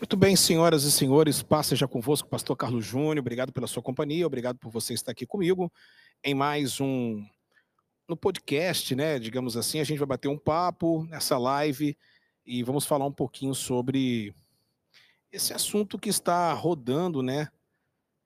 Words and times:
Muito 0.00 0.16
bem, 0.16 0.36
senhoras 0.36 0.84
e 0.84 0.92
senhores, 0.92 1.42
paz 1.42 1.66
seja 1.66 1.88
convosco, 1.88 2.28
pastor 2.28 2.56
Carlos 2.56 2.84
Júnior, 2.86 3.18
obrigado 3.18 3.52
pela 3.52 3.66
sua 3.66 3.82
companhia, 3.82 4.24
obrigado 4.24 4.56
por 4.56 4.70
você 4.70 4.94
estar 4.94 5.10
aqui 5.10 5.26
comigo 5.26 5.72
em 6.22 6.34
mais 6.34 6.80
um 6.80 7.26
no 8.06 8.16
podcast, 8.16 8.94
né, 8.94 9.18
digamos 9.18 9.56
assim, 9.56 9.80
a 9.80 9.84
gente 9.84 9.98
vai 9.98 10.06
bater 10.06 10.28
um 10.28 10.38
papo 10.38 11.02
nessa 11.06 11.36
live 11.36 11.98
e 12.46 12.62
vamos 12.62 12.86
falar 12.86 13.06
um 13.06 13.12
pouquinho 13.12 13.56
sobre 13.56 14.32
esse 15.32 15.52
assunto 15.52 15.98
que 15.98 16.08
está 16.08 16.52
rodando, 16.52 17.20
né, 17.20 17.48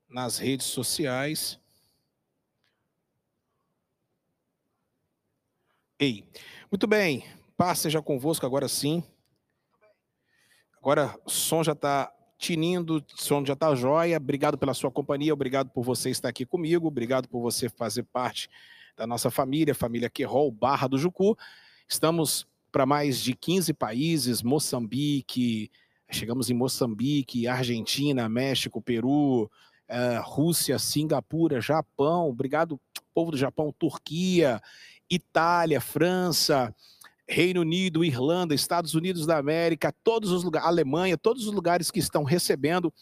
nas 0.06 0.36
redes 0.36 0.66
sociais. 0.66 1.58
Ei, 5.98 6.28
muito 6.70 6.86
bem, 6.86 7.24
paz 7.56 7.78
seja 7.78 8.02
convosco 8.02 8.44
agora 8.44 8.68
sim. 8.68 9.02
Agora 10.82 11.16
o 11.24 11.30
som 11.30 11.62
já 11.62 11.74
está 11.74 12.12
tinindo, 12.36 12.96
o 12.96 13.04
som 13.14 13.46
já 13.46 13.52
está 13.52 13.72
jóia. 13.72 14.16
Obrigado 14.16 14.58
pela 14.58 14.74
sua 14.74 14.90
companhia, 14.90 15.32
obrigado 15.32 15.70
por 15.70 15.84
você 15.84 16.10
estar 16.10 16.28
aqui 16.28 16.44
comigo, 16.44 16.88
obrigado 16.88 17.28
por 17.28 17.40
você 17.40 17.68
fazer 17.68 18.02
parte 18.02 18.50
da 18.96 19.06
nossa 19.06 19.30
família, 19.30 19.76
família 19.76 20.10
Querol, 20.10 20.50
Barra 20.50 20.88
do 20.88 20.98
Jucu. 20.98 21.38
Estamos 21.88 22.48
para 22.72 22.84
mais 22.84 23.20
de 23.20 23.32
15 23.32 23.72
países, 23.74 24.42
Moçambique, 24.42 25.70
chegamos 26.10 26.50
em 26.50 26.54
Moçambique, 26.54 27.46
Argentina, 27.46 28.28
México, 28.28 28.82
Peru, 28.82 29.44
uh, 29.44 30.22
Rússia, 30.24 30.80
Singapura, 30.80 31.60
Japão, 31.60 32.28
obrigado 32.28 32.80
povo 33.14 33.30
do 33.30 33.36
Japão, 33.36 33.72
Turquia, 33.78 34.60
Itália, 35.08 35.80
França, 35.80 36.74
Reino 37.28 37.60
Unido, 37.60 38.04
Irlanda, 38.04 38.54
Estados 38.54 38.94
Unidos 38.94 39.26
da 39.26 39.38
América, 39.38 39.94
todos 40.02 40.30
os 40.30 40.42
lugares, 40.42 40.68
Alemanha, 40.68 41.16
todos 41.16 41.46
os 41.46 41.52
lugares 41.52 41.90
que 41.90 41.98
estão 41.98 42.24
recebendo, 42.24 42.92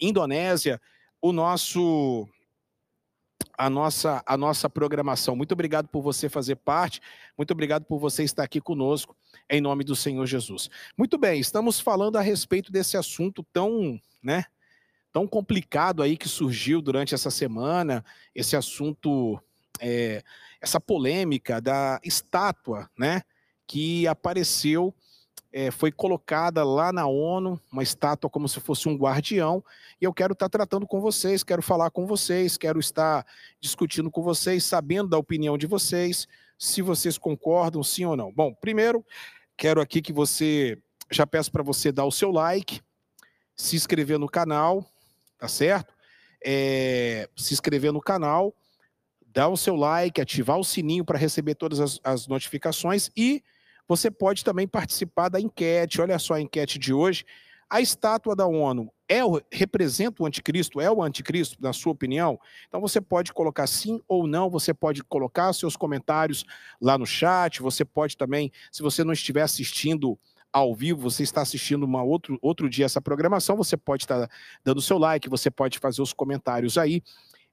Indonésia, 0.00 0.80
o 1.20 1.32
nosso 1.32 2.28
a 3.56 3.68
nossa 3.68 4.22
a 4.24 4.36
nossa 4.36 4.70
programação. 4.70 5.34
Muito 5.34 5.52
obrigado 5.52 5.88
por 5.88 6.02
você 6.02 6.28
fazer 6.28 6.56
parte, 6.56 7.00
muito 7.36 7.50
obrigado 7.50 7.84
por 7.84 7.98
você 7.98 8.22
estar 8.22 8.44
aqui 8.44 8.60
conosco 8.60 9.16
em 9.50 9.60
nome 9.60 9.84
do 9.84 9.96
Senhor 9.96 10.26
Jesus. 10.26 10.68
Muito 10.96 11.18
bem, 11.18 11.40
estamos 11.40 11.80
falando 11.80 12.16
a 12.16 12.20
respeito 12.20 12.70
desse 12.70 12.96
assunto 12.96 13.44
tão, 13.52 14.00
né, 14.22 14.44
tão 15.12 15.26
complicado 15.26 16.02
aí 16.02 16.16
que 16.16 16.28
surgiu 16.28 16.80
durante 16.80 17.14
essa 17.14 17.30
semana, 17.30 18.04
esse 18.34 18.56
assunto 18.56 19.40
é, 19.80 20.22
essa 20.60 20.80
polêmica 20.80 21.60
da 21.60 22.00
estátua, 22.04 22.90
né, 22.98 23.22
que 23.68 24.08
apareceu, 24.08 24.94
é, 25.52 25.70
foi 25.70 25.92
colocada 25.92 26.64
lá 26.64 26.90
na 26.90 27.06
ONU, 27.06 27.60
uma 27.70 27.82
estátua 27.82 28.28
como 28.28 28.48
se 28.48 28.58
fosse 28.60 28.88
um 28.88 28.96
guardião, 28.96 29.62
e 30.00 30.04
eu 30.04 30.12
quero 30.12 30.32
estar 30.32 30.48
tratando 30.48 30.86
com 30.86 31.00
vocês, 31.00 31.44
quero 31.44 31.62
falar 31.62 31.90
com 31.90 32.06
vocês, 32.06 32.56
quero 32.56 32.80
estar 32.80 33.24
discutindo 33.60 34.10
com 34.10 34.22
vocês, 34.22 34.64
sabendo 34.64 35.10
da 35.10 35.18
opinião 35.18 35.58
de 35.58 35.66
vocês, 35.66 36.26
se 36.58 36.80
vocês 36.80 37.18
concordam, 37.18 37.82
sim 37.82 38.04
ou 38.06 38.16
não. 38.16 38.32
Bom, 38.32 38.54
primeiro, 38.54 39.04
quero 39.56 39.80
aqui 39.80 40.00
que 40.00 40.12
você, 40.12 40.78
já 41.10 41.26
peço 41.26 41.52
para 41.52 41.62
você 41.62 41.92
dar 41.92 42.06
o 42.06 42.12
seu 42.12 42.30
like, 42.30 42.80
se 43.54 43.76
inscrever 43.76 44.18
no 44.18 44.28
canal, 44.28 44.84
tá 45.38 45.46
certo? 45.46 45.92
É, 46.44 47.28
se 47.36 47.52
inscrever 47.52 47.92
no 47.92 48.00
canal, 48.00 48.54
dar 49.26 49.48
o 49.48 49.56
seu 49.56 49.76
like, 49.76 50.20
ativar 50.20 50.58
o 50.58 50.64
sininho 50.64 51.04
para 51.04 51.18
receber 51.18 51.54
todas 51.54 51.80
as, 51.80 52.00
as 52.02 52.26
notificações 52.26 53.10
e 53.16 53.42
você 53.88 54.10
pode 54.10 54.44
também 54.44 54.68
participar 54.68 55.30
da 55.30 55.40
enquete. 55.40 56.00
Olha 56.00 56.18
só 56.18 56.34
a 56.34 56.40
enquete 56.40 56.78
de 56.78 56.92
hoje. 56.92 57.24
A 57.70 57.80
estátua 57.80 58.36
da 58.36 58.46
ONU 58.46 58.90
é 59.08 59.24
o, 59.24 59.40
representa 59.52 60.22
o 60.22 60.26
anticristo? 60.26 60.80
É 60.80 60.90
o 60.90 61.02
anticristo, 61.02 61.56
na 61.60 61.72
sua 61.72 61.92
opinião? 61.92 62.38
Então 62.66 62.80
você 62.80 63.00
pode 63.00 63.32
colocar 63.32 63.66
sim 63.66 64.00
ou 64.06 64.26
não, 64.26 64.48
você 64.48 64.72
pode 64.72 65.02
colocar 65.04 65.52
seus 65.52 65.76
comentários 65.76 66.44
lá 66.80 66.96
no 66.96 67.06
chat, 67.06 67.60
você 67.60 67.84
pode 67.84 68.16
também, 68.16 68.50
se 68.72 68.82
você 68.82 69.04
não 69.04 69.12
estiver 69.12 69.42
assistindo 69.42 70.18
ao 70.50 70.74
vivo, 70.74 71.10
você 71.10 71.22
está 71.22 71.42
assistindo 71.42 71.82
uma 71.84 72.02
outro, 72.02 72.38
outro 72.40 72.70
dia 72.70 72.86
essa 72.86 73.02
programação, 73.02 73.54
você 73.54 73.76
pode 73.76 74.04
estar 74.04 74.30
dando 74.64 74.80
seu 74.80 74.96
like, 74.96 75.28
você 75.28 75.50
pode 75.50 75.78
fazer 75.78 76.00
os 76.00 76.14
comentários 76.14 76.78
aí. 76.78 77.02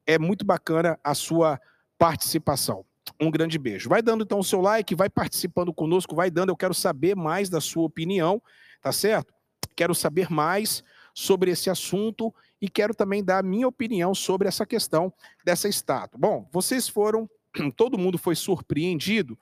É 0.08 0.18
muito 0.18 0.46
bacana 0.46 0.98
a 1.04 1.14
sua 1.14 1.60
participação. 1.98 2.86
Um 3.20 3.32
grande 3.32 3.58
beijo. 3.58 3.90
Vai 3.90 4.02
dando 4.02 4.24
então 4.24 4.40
o 4.40 4.44
seu 4.44 4.62
like, 4.62 4.94
vai 4.96 5.10
participando 5.10 5.74
conosco, 5.74 6.16
vai 6.16 6.30
dando. 6.30 6.50
Eu 6.50 6.58
quero 6.58 6.74
saber 6.74 7.16
mais 7.16 7.50
da 7.50 7.62
sua 7.62 7.84
opinião, 7.84 8.42
tá 8.82 8.92
certo? 8.92 9.34
Quero 9.76 9.96
saber 9.96 10.30
mais 10.30 10.84
sobre 11.14 11.52
esse 11.52 11.70
assunto 11.70 12.34
e 12.62 12.70
quero 12.70 12.94
também 12.94 13.24
dar 13.24 13.40
a 13.40 13.44
minha 13.44 13.68
opinião 13.68 14.14
sobre 14.14 14.48
essa 14.48 14.66
questão 14.66 15.14
dessa 15.46 15.70
estátua. 15.70 16.20
Bom, 16.20 16.50
vocês 16.52 16.90
foram, 16.90 17.30
todo 17.76 17.98
mundo 17.98 18.18
foi 18.18 18.36
surpreendido 18.36 19.40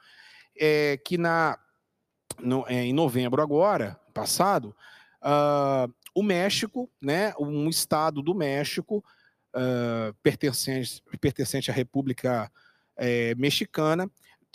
é, 0.56 0.98
que 1.04 1.18
na, 1.18 1.58
no, 2.40 2.66
é, 2.68 2.84
em 2.86 2.94
novembro 2.94 3.42
agora, 3.42 4.00
passado, 4.14 4.76
uh, 5.24 5.92
o 6.14 6.22
México, 6.22 6.90
né, 7.02 7.34
um 7.40 7.68
estado 7.70 8.22
do 8.22 8.36
México, 8.36 9.04
uh, 9.56 10.14
pertencente, 10.22 11.02
pertencente 11.20 11.72
à 11.72 11.74
República 11.74 12.52
é, 12.98 13.36
Mexicana, 13.36 14.10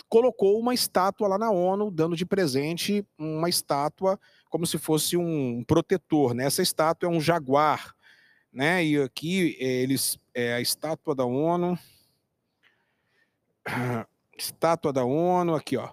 colocou 0.07 0.59
uma 0.59 0.73
estátua 0.73 1.27
lá 1.27 1.37
na 1.37 1.51
ONU, 1.51 1.91
dando 1.91 2.15
de 2.15 2.25
presente 2.25 3.05
uma 3.17 3.47
estátua 3.47 4.19
como 4.49 4.65
se 4.65 4.77
fosse 4.77 5.15
um 5.15 5.63
protetor. 5.63 6.33
Né? 6.33 6.45
Essa 6.45 6.63
estátua 6.63 7.07
é 7.07 7.11
um 7.11 7.21
jaguar. 7.21 7.95
Né? 8.51 8.83
E 8.83 9.01
aqui 9.01 9.55
eles 9.59 10.17
é 10.33 10.53
a 10.53 10.61
estátua 10.61 11.13
da 11.13 11.25
ONU. 11.25 11.77
Estátua 14.35 14.93
da 14.93 15.03
ONU, 15.03 15.53
aqui, 15.53 15.75
ó. 15.75 15.91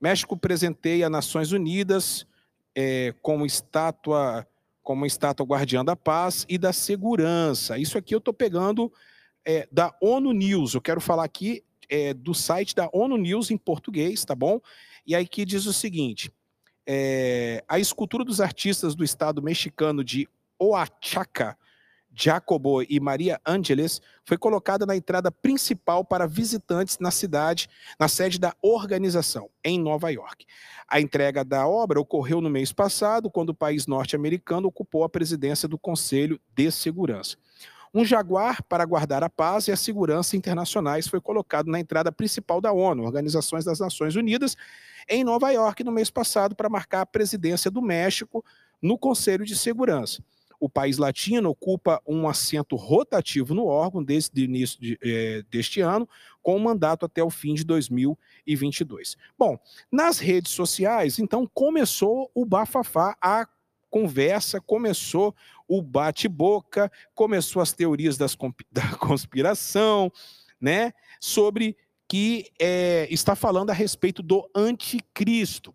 México 0.00 0.36
presenteia 0.36 1.08
Nações 1.08 1.52
Unidas 1.52 2.26
é, 2.74 3.14
como 3.22 3.46
estátua 3.46 4.46
como 4.82 5.04
estátua 5.04 5.44
guardiã 5.44 5.84
da 5.84 5.96
paz 5.96 6.46
e 6.48 6.56
da 6.56 6.72
segurança. 6.72 7.76
Isso 7.76 7.98
aqui 7.98 8.14
eu 8.14 8.18
estou 8.18 8.32
pegando 8.32 8.92
é, 9.44 9.68
da 9.72 9.92
ONU 10.00 10.32
News. 10.32 10.74
Eu 10.74 10.80
quero 10.80 11.00
falar 11.00 11.24
aqui 11.24 11.64
é, 11.88 12.14
do 12.14 12.34
site 12.34 12.74
da 12.74 12.88
ONU 12.92 13.16
News 13.16 13.50
em 13.50 13.56
português, 13.56 14.24
tá 14.24 14.34
bom? 14.34 14.60
E 15.06 15.14
aí 15.14 15.26
que 15.26 15.44
diz 15.44 15.66
o 15.66 15.72
seguinte: 15.72 16.32
é, 16.86 17.64
a 17.68 17.78
escultura 17.78 18.24
dos 18.24 18.40
artistas 18.40 18.94
do 18.94 19.04
estado 19.04 19.42
mexicano 19.42 20.04
de 20.04 20.28
Oaxaca, 20.60 21.56
Jacobo 22.14 22.82
e 22.82 22.98
Maria 22.98 23.38
Ángeles 23.44 24.00
foi 24.24 24.38
colocada 24.38 24.86
na 24.86 24.96
entrada 24.96 25.30
principal 25.30 26.02
para 26.02 26.26
visitantes 26.26 26.98
na 26.98 27.10
cidade, 27.10 27.68
na 28.00 28.08
sede 28.08 28.38
da 28.38 28.54
organização, 28.62 29.50
em 29.62 29.78
Nova 29.78 30.10
York. 30.10 30.46
A 30.88 30.98
entrega 30.98 31.44
da 31.44 31.66
obra 31.66 32.00
ocorreu 32.00 32.40
no 32.40 32.48
mês 32.48 32.72
passado, 32.72 33.30
quando 33.30 33.50
o 33.50 33.54
país 33.54 33.86
norte-americano 33.86 34.68
ocupou 34.68 35.04
a 35.04 35.10
presidência 35.10 35.68
do 35.68 35.78
Conselho 35.78 36.40
de 36.54 36.70
Segurança. 36.70 37.36
Um 37.96 38.04
jaguar 38.04 38.62
para 38.64 38.84
guardar 38.84 39.24
a 39.24 39.30
paz 39.30 39.68
e 39.68 39.72
a 39.72 39.76
segurança 39.76 40.36
internacionais 40.36 41.08
foi 41.08 41.18
colocado 41.18 41.70
na 41.70 41.80
entrada 41.80 42.12
principal 42.12 42.60
da 42.60 42.70
ONU, 42.70 43.02
Organizações 43.02 43.64
das 43.64 43.80
Nações 43.80 44.14
Unidas, 44.16 44.54
em 45.08 45.24
Nova 45.24 45.50
York 45.50 45.82
no 45.82 45.90
mês 45.90 46.10
passado 46.10 46.54
para 46.54 46.68
marcar 46.68 47.00
a 47.00 47.06
presidência 47.06 47.70
do 47.70 47.80
México 47.80 48.44
no 48.82 48.98
Conselho 48.98 49.46
de 49.46 49.56
Segurança. 49.56 50.22
O 50.60 50.68
país 50.68 50.98
latino 50.98 51.48
ocupa 51.48 52.02
um 52.06 52.28
assento 52.28 52.76
rotativo 52.76 53.54
no 53.54 53.64
órgão 53.64 54.04
desde 54.04 54.42
o 54.42 54.44
início 54.44 54.78
de, 54.78 54.98
eh, 55.02 55.42
deste 55.50 55.80
ano, 55.80 56.06
com 56.42 56.54
um 56.54 56.62
mandato 56.62 57.06
até 57.06 57.24
o 57.24 57.30
fim 57.30 57.54
de 57.54 57.64
2022. 57.64 59.16
Bom, 59.38 59.58
nas 59.90 60.18
redes 60.18 60.52
sociais, 60.52 61.18
então, 61.18 61.50
começou 61.54 62.30
o 62.34 62.44
bafafá, 62.44 63.16
a 63.22 63.48
conversa, 63.88 64.60
começou 64.60 65.34
o 65.68 65.82
bate-boca, 65.82 66.90
começou 67.14 67.60
as 67.60 67.72
teorias 67.72 68.16
das, 68.16 68.36
da 68.70 68.96
conspiração, 68.96 70.10
né, 70.60 70.92
sobre 71.20 71.76
que 72.08 72.50
é, 72.60 73.08
está 73.10 73.34
falando 73.34 73.70
a 73.70 73.74
respeito 73.74 74.22
do 74.22 74.48
anticristo. 74.54 75.74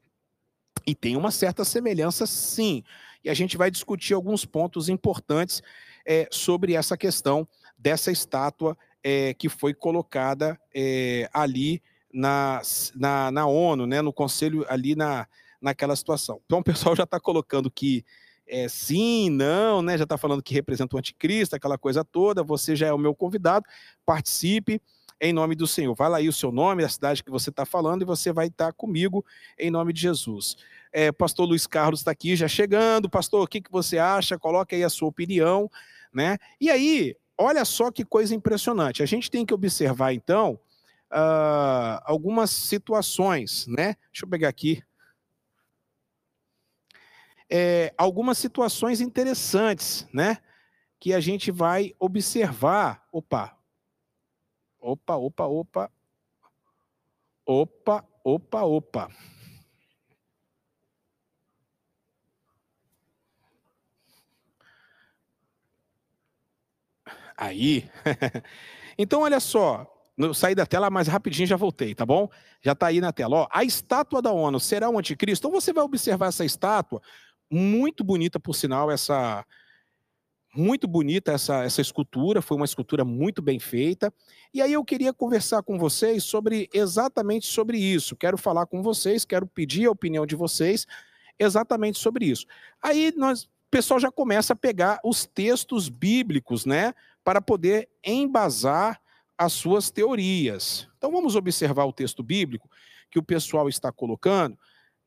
E 0.88 0.96
tem 0.96 1.16
uma 1.16 1.30
certa 1.30 1.64
semelhança, 1.64 2.26
sim. 2.26 2.84
E 3.24 3.30
a 3.30 3.34
gente 3.34 3.58
vai 3.58 3.70
discutir 3.70 4.14
alguns 4.14 4.46
pontos 4.46 4.90
importantes 4.90 5.62
é, 6.06 6.28
sobre 6.32 6.74
essa 6.74 6.98
questão 6.98 7.48
dessa 7.78 8.12
estátua 8.12 8.78
é, 9.04 9.34
que 9.34 9.50
foi 9.50 9.74
colocada 9.74 10.60
é, 10.74 11.30
ali 11.34 11.82
na, 12.14 12.62
na, 12.96 13.32
na, 13.32 13.46
ONU, 13.46 13.86
né, 13.86 14.02
no 14.02 14.14
conselho, 14.14 14.66
ali 14.70 14.96
na, 14.96 15.28
naquela 15.62 15.96
situação. 15.96 16.42
Então 16.46 16.60
o 16.60 16.64
pessoal 16.64 16.96
já 16.96 17.04
está 17.04 17.20
colocando 17.20 17.70
que 17.70 18.06
é, 18.52 18.68
sim, 18.68 19.30
não, 19.30 19.82
né, 19.82 19.98
já 19.98 20.04
está 20.04 20.18
falando 20.18 20.44
que 20.44 20.54
representa 20.54 20.94
o 20.94 21.00
anticristo, 21.00 21.56
aquela 21.56 21.78
coisa 21.78 22.04
toda. 22.04 22.44
Você 22.44 22.76
já 22.76 22.88
é 22.88 22.94
o 22.94 22.98
meu 22.98 23.16
convidado, 23.16 23.66
participe 24.06 24.82
em 25.22 25.32
nome 25.32 25.56
do 25.56 25.66
Senhor. 25.66 25.96
Vai 25.96 26.10
lá 26.10 26.18
aí 26.18 26.28
o 26.28 26.34
seu 26.34 26.52
nome, 26.52 26.84
a 26.84 26.90
cidade 26.90 27.24
que 27.24 27.32
você 27.32 27.50
está 27.50 27.66
falando, 27.66 28.02
e 28.02 28.06
você 28.06 28.34
vai 28.34 28.48
estar 28.48 28.66
tá 28.66 28.74
comigo 28.74 29.24
em 29.58 29.72
nome 29.72 29.94
de 29.94 30.02
Jesus. 30.02 30.58
É, 30.92 31.14
pastor 31.14 31.48
Luiz 31.48 31.66
Carlos 31.66 32.02
está 32.02 32.12
aqui 32.12 32.36
já 32.36 32.50
chegando. 32.50 33.10
Pastor, 33.10 33.44
o 33.44 33.48
que, 33.48 33.62
que 33.62 33.72
você 33.72 33.98
acha? 33.98 34.38
Coloque 34.38 34.76
aí 34.76 34.84
a 34.84 34.90
sua 34.90 35.08
opinião. 35.08 35.72
Né? 36.14 36.38
E 36.60 36.70
aí, 36.70 37.16
olha 37.38 37.64
só 37.64 37.90
que 37.90 38.04
coisa 38.04 38.36
impressionante. 38.36 39.02
A 39.02 39.06
gente 39.06 39.32
tem 39.32 39.46
que 39.46 39.54
observar, 39.54 40.14
então, 40.14 40.60
uh, 41.10 42.04
algumas 42.04 42.50
situações. 42.50 43.66
Né? 43.68 43.96
Deixa 44.12 44.26
eu 44.26 44.30
pegar 44.30 44.50
aqui. 44.50 44.84
É, 47.54 47.94
algumas 47.98 48.38
situações 48.38 49.02
interessantes, 49.02 50.08
né? 50.14 50.38
Que 50.98 51.14
a 51.14 51.20
gente 51.20 51.52
vai 51.52 51.94
observar. 52.00 53.06
Opa, 53.12 53.58
opa, 54.80 55.16
opa, 55.18 55.46
opa. 55.46 55.92
Opa, 57.46 58.06
opa, 58.24 58.64
opa. 58.64 59.12
Aí. 67.36 67.90
então, 68.98 69.22
olha 69.22 69.40
só. 69.40 69.92
Eu 70.18 70.34
saí 70.34 70.54
da 70.54 70.66
tela, 70.66 70.90
mas 70.90 71.08
rapidinho 71.08 71.48
já 71.48 71.56
voltei, 71.56 71.96
tá 71.96 72.06
bom? 72.06 72.30
Já 72.62 72.74
está 72.74 72.88
aí 72.88 73.02
na 73.02 73.12
tela. 73.12 73.38
Ó, 73.38 73.48
a 73.52 73.64
estátua 73.64 74.22
da 74.22 74.32
ONU 74.32 74.60
será 74.60 74.90
o 74.90 75.00
anticristo? 75.00 75.48
Então 75.48 75.60
você 75.60 75.74
vai 75.74 75.84
observar 75.84 76.28
essa 76.28 76.46
estátua, 76.46 77.02
muito 77.52 78.04
bonita, 78.04 78.40
por 78.40 78.56
sinal, 78.56 78.90
essa. 78.90 79.46
Muito 80.54 80.86
bonita 80.86 81.32
essa, 81.32 81.64
essa 81.64 81.80
escultura, 81.80 82.42
foi 82.42 82.58
uma 82.58 82.66
escultura 82.66 83.06
muito 83.06 83.42
bem 83.42 83.58
feita. 83.58 84.14
E 84.54 84.62
aí 84.62 84.74
eu 84.74 84.84
queria 84.84 85.14
conversar 85.14 85.64
com 85.64 85.80
vocês 85.80 86.26
sobre 86.26 86.70
exatamente 86.74 87.48
sobre 87.48 87.78
isso. 87.78 88.18
Quero 88.18 88.38
falar 88.38 88.66
com 88.66 88.84
vocês, 88.84 89.24
quero 89.24 89.48
pedir 89.48 89.86
a 89.86 89.92
opinião 89.92 90.26
de 90.26 90.36
vocês 90.36 90.86
exatamente 91.40 92.00
sobre 92.00 92.26
isso. 92.26 92.46
Aí 92.84 93.14
nós, 93.16 93.44
o 93.44 93.50
pessoal 93.72 93.98
já 93.98 94.12
começa 94.12 94.52
a 94.52 94.56
pegar 94.56 95.00
os 95.06 95.26
textos 95.26 95.88
bíblicos, 95.88 96.66
né? 96.66 96.94
para 97.24 97.42
poder 97.42 97.90
embasar 98.04 99.00
as 99.38 99.54
suas 99.54 99.90
teorias. 99.90 100.88
Então 100.98 101.12
vamos 101.12 101.36
observar 101.36 101.86
o 101.86 101.94
texto 101.94 102.24
bíblico 102.24 102.70
que 103.10 103.20
o 103.20 103.24
pessoal 103.24 103.68
está 103.68 103.92
colocando, 103.92 104.58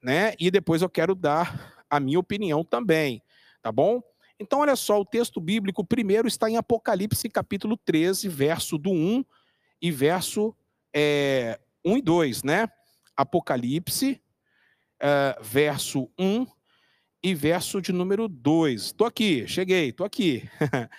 né? 0.02 0.34
E 0.38 0.50
depois 0.50 0.82
eu 0.82 0.88
quero 0.88 1.14
dar 1.14 1.73
a 1.96 2.00
minha 2.00 2.18
opinião 2.18 2.64
também, 2.64 3.22
tá 3.62 3.70
bom? 3.70 4.02
Então 4.38 4.60
olha 4.60 4.74
só, 4.74 5.00
o 5.00 5.04
texto 5.04 5.40
bíblico 5.40 5.84
primeiro 5.84 6.26
está 6.26 6.50
em 6.50 6.56
Apocalipse 6.56 7.28
capítulo 7.28 7.76
13, 7.76 8.28
verso 8.28 8.76
do 8.76 8.90
1 8.90 9.24
e 9.80 9.90
verso 9.90 10.54
é, 10.92 11.60
1 11.84 11.98
e 11.98 12.02
2, 12.02 12.42
né? 12.42 12.68
Apocalipse, 13.16 14.20
é, 15.00 15.38
verso 15.40 16.10
1 16.18 16.46
e 17.22 17.32
verso 17.32 17.80
de 17.80 17.92
número 17.92 18.26
2. 18.28 18.86
Estou 18.86 19.06
aqui, 19.06 19.46
cheguei, 19.46 19.90
estou 19.90 20.04
aqui. 20.04 20.48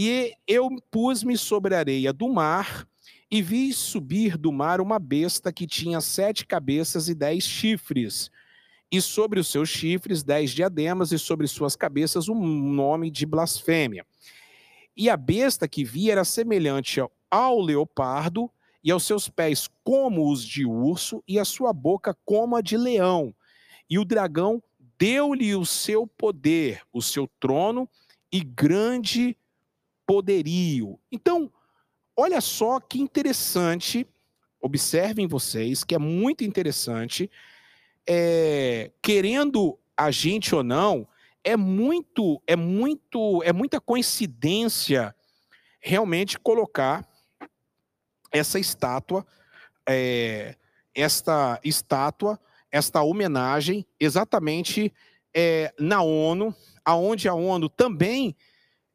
E 0.00 0.32
eu 0.46 0.68
pus-me 0.92 1.36
sobre 1.36 1.74
a 1.74 1.78
areia 1.80 2.12
do 2.12 2.28
mar 2.28 2.86
e 3.28 3.42
vi 3.42 3.72
subir 3.72 4.36
do 4.36 4.52
mar 4.52 4.80
uma 4.80 4.96
besta 4.96 5.52
que 5.52 5.66
tinha 5.66 6.00
sete 6.00 6.46
cabeças 6.46 7.08
e 7.08 7.14
dez 7.16 7.42
chifres, 7.42 8.30
e 8.90 9.00
sobre 9.00 9.38
os 9.38 9.48
seus 9.48 9.68
chifres 9.68 10.22
dez 10.22 10.50
diademas, 10.50 11.12
e 11.12 11.18
sobre 11.18 11.46
suas 11.46 11.76
cabeças 11.76 12.28
um 12.28 12.38
nome 12.72 13.10
de 13.10 13.26
blasfêmia. 13.26 14.06
E 14.96 15.08
a 15.10 15.16
besta 15.16 15.68
que 15.68 15.84
vi 15.84 16.10
era 16.10 16.24
semelhante 16.24 17.00
ao 17.30 17.60
leopardo, 17.60 18.50
e 18.82 18.90
aos 18.90 19.04
seus 19.04 19.28
pés 19.28 19.68
como 19.84 20.30
os 20.32 20.42
de 20.42 20.64
urso, 20.64 21.22
e 21.26 21.38
a 21.38 21.44
sua 21.44 21.72
boca 21.72 22.16
como 22.24 22.56
a 22.56 22.60
de 22.60 22.76
leão. 22.76 23.34
E 23.90 23.98
o 23.98 24.04
dragão 24.04 24.62
deu-lhe 24.98 25.54
o 25.54 25.64
seu 25.64 26.06
poder, 26.06 26.82
o 26.92 27.02
seu 27.02 27.28
trono 27.38 27.88
e 28.32 28.40
grande 28.40 29.36
poderio. 30.06 30.98
Então, 31.12 31.52
olha 32.16 32.40
só 32.40 32.80
que 32.80 33.00
interessante, 33.00 34.06
observem 34.60 35.26
vocês, 35.26 35.84
que 35.84 35.94
é 35.94 35.98
muito 35.98 36.42
interessante, 36.44 37.30
é, 38.08 38.90
querendo 39.02 39.78
a 39.94 40.10
gente 40.10 40.54
ou 40.54 40.62
não, 40.62 41.06
é 41.44 41.56
muito, 41.56 42.42
é 42.46 42.56
muito, 42.56 43.42
é 43.44 43.52
muita 43.52 43.80
coincidência 43.80 45.14
realmente 45.78 46.38
colocar 46.38 47.06
essa 48.32 48.58
estátua, 48.58 49.26
é, 49.86 50.56
esta 50.94 51.60
estátua, 51.62 52.40
esta 52.70 53.02
homenagem 53.02 53.86
exatamente 54.00 54.92
é, 55.34 55.72
na 55.78 56.02
ONU, 56.02 56.54
aonde 56.84 57.28
a 57.28 57.34
ONU 57.34 57.68
também 57.68 58.34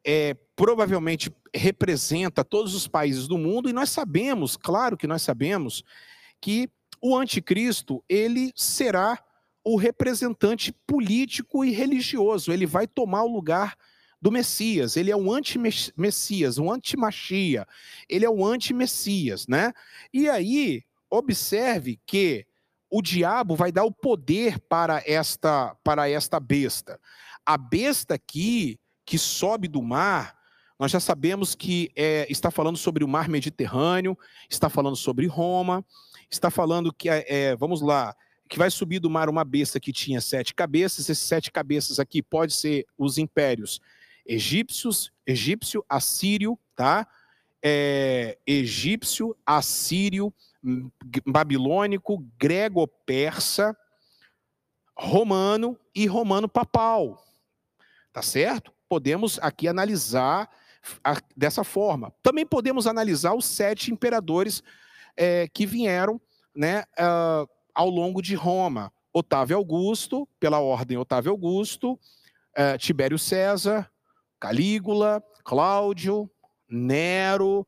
é, 0.04 0.34
provavelmente 0.56 1.32
representa 1.54 2.44
todos 2.44 2.74
os 2.74 2.88
países 2.88 3.28
do 3.28 3.38
mundo, 3.38 3.68
e 3.68 3.72
nós 3.72 3.90
sabemos, 3.90 4.56
claro 4.56 4.96
que 4.96 5.06
nós 5.06 5.22
sabemos, 5.22 5.84
que 6.40 6.68
o 7.06 7.14
anticristo, 7.14 8.02
ele 8.08 8.50
será 8.56 9.22
o 9.62 9.76
representante 9.76 10.72
político 10.86 11.62
e 11.62 11.70
religioso, 11.70 12.50
ele 12.50 12.64
vai 12.64 12.86
tomar 12.86 13.24
o 13.24 13.30
lugar 13.30 13.76
do 14.22 14.32
Messias, 14.32 14.96
ele 14.96 15.10
é 15.10 15.16
um 15.16 15.30
anti-Messias, 15.30 16.56
um 16.56 16.72
anti-Machia, 16.72 17.68
ele 18.08 18.24
é 18.24 18.30
um 18.30 18.42
anti-Messias, 18.42 19.46
né? 19.46 19.74
E 20.14 20.30
aí, 20.30 20.82
observe 21.10 22.00
que 22.06 22.46
o 22.88 23.02
diabo 23.02 23.54
vai 23.54 23.70
dar 23.70 23.84
o 23.84 23.92
poder 23.92 24.58
para 24.60 25.02
esta, 25.06 25.76
para 25.84 26.08
esta 26.08 26.40
besta. 26.40 26.98
A 27.44 27.58
besta 27.58 28.14
aqui, 28.14 28.80
que 29.04 29.18
sobe 29.18 29.68
do 29.68 29.82
mar, 29.82 30.38
nós 30.78 30.90
já 30.90 31.00
sabemos 31.00 31.54
que 31.54 31.90
é, 31.94 32.26
está 32.30 32.50
falando 32.50 32.78
sobre 32.78 33.04
o 33.04 33.08
mar 33.08 33.28
Mediterrâneo, 33.28 34.18
está 34.48 34.70
falando 34.70 34.96
sobre 34.96 35.26
Roma, 35.26 35.84
está 36.30 36.50
falando 36.50 36.92
que, 36.92 37.08
é, 37.08 37.24
é, 37.28 37.56
vamos 37.56 37.80
lá, 37.80 38.14
que 38.48 38.58
vai 38.58 38.70
subir 38.70 38.98
do 38.98 39.10
mar 39.10 39.28
uma 39.28 39.44
besta 39.44 39.80
que 39.80 39.92
tinha 39.92 40.20
sete 40.20 40.54
cabeças. 40.54 41.08
Esses 41.08 41.18
sete 41.18 41.50
cabeças 41.50 41.98
aqui 41.98 42.22
pode 42.22 42.52
ser 42.52 42.86
os 42.96 43.18
impérios 43.18 43.80
egípcios, 44.26 45.12
egípcio, 45.26 45.84
assírio, 45.88 46.58
tá? 46.74 47.06
É, 47.62 48.38
egípcio, 48.46 49.36
assírio, 49.44 50.32
babilônico, 51.26 52.26
grego-persa, 52.38 53.76
romano 54.96 55.78
e 55.94 56.06
romano 56.06 56.48
papal. 56.48 57.22
Tá 58.12 58.22
certo? 58.22 58.74
podemos 58.94 59.40
aqui 59.42 59.66
analisar 59.66 60.48
dessa 61.36 61.64
forma. 61.64 62.14
Também 62.22 62.46
podemos 62.46 62.86
analisar 62.86 63.34
os 63.34 63.44
sete 63.44 63.90
imperadores 63.90 64.62
é, 65.16 65.48
que 65.48 65.66
vieram 65.66 66.20
né, 66.54 66.84
uh, 66.98 67.48
ao 67.74 67.88
longo 67.88 68.22
de 68.22 68.34
Roma. 68.34 68.92
Otávio 69.12 69.56
Augusto, 69.56 70.28
pela 70.40 70.60
ordem 70.60 70.98
Otávio 70.98 71.30
Augusto, 71.30 71.92
uh, 71.92 72.78
Tibério 72.78 73.18
César, 73.18 73.90
Calígula, 74.40 75.22
Cláudio, 75.44 76.28
Nero, 76.68 77.66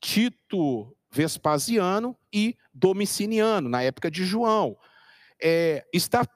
Tito 0.00 0.96
Vespasiano 1.10 2.16
e 2.32 2.56
Domiciliano, 2.72 3.68
na 3.68 3.82
época 3.82 4.10
de 4.10 4.24
João. 4.24 4.76
É, 5.42 5.84
está 5.92 6.26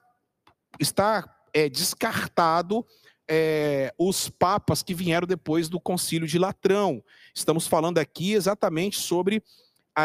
está 0.79 1.23
é, 1.53 1.69
descartado 1.69 2.85
é, 3.27 3.93
os 3.97 4.29
papas 4.29 4.81
que 4.83 4.93
vieram 4.93 5.27
depois 5.27 5.69
do 5.69 5.79
Concílio 5.79 6.27
de 6.27 6.37
Latrão. 6.37 7.03
Estamos 7.33 7.67
falando 7.67 7.99
aqui 7.99 8.33
exatamente 8.33 8.99
sobre 8.99 9.43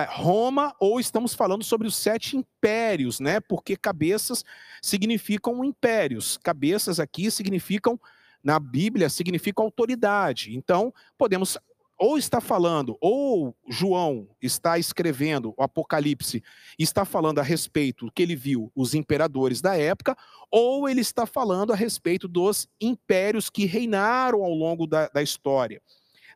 Roma 0.04 0.75
ou 0.78 1.00
estamos 1.00 1.35
falando 1.35 1.64
sobre 1.64 1.87
os 1.87 1.97
sete 1.97 2.37
impérios, 2.37 3.21
né? 3.21 3.40
Porque 3.40 3.76
cabeças 3.76 4.45
significam 4.83 5.64
impérios. 5.64 6.38
Cabeças 6.42 7.00
aqui 7.00 7.30
significam 7.30 7.99
na 8.42 8.59
Bíblia 8.59 9.09
significam 9.09 9.64
autoridade. 9.64 10.57
Então, 10.57 10.92
podemos 11.16 11.59
ou 11.99 12.16
está 12.16 12.40
falando, 12.40 12.97
ou 13.00 13.57
João 13.68 14.28
está 14.40 14.78
escrevendo 14.78 15.52
o 15.57 15.62
Apocalipse, 15.64 16.45
está 16.78 17.04
falando 17.04 17.40
a 17.40 17.42
respeito 17.42 18.09
que 18.14 18.23
ele 18.23 18.37
viu 18.37 18.71
os 18.73 18.95
imperadores 18.95 19.61
da 19.61 19.76
época, 19.76 20.16
ou 20.49 20.88
ele 20.88 21.00
está 21.00 21.26
falando 21.26 21.73
a 21.73 21.76
respeito 21.76 22.28
dos 22.28 22.68
impérios 22.80 23.50
que 23.50 23.66
reinaram 23.66 24.45
ao 24.45 24.54
longo 24.54 24.87
da, 24.87 25.09
da 25.09 25.21
história. 25.21 25.83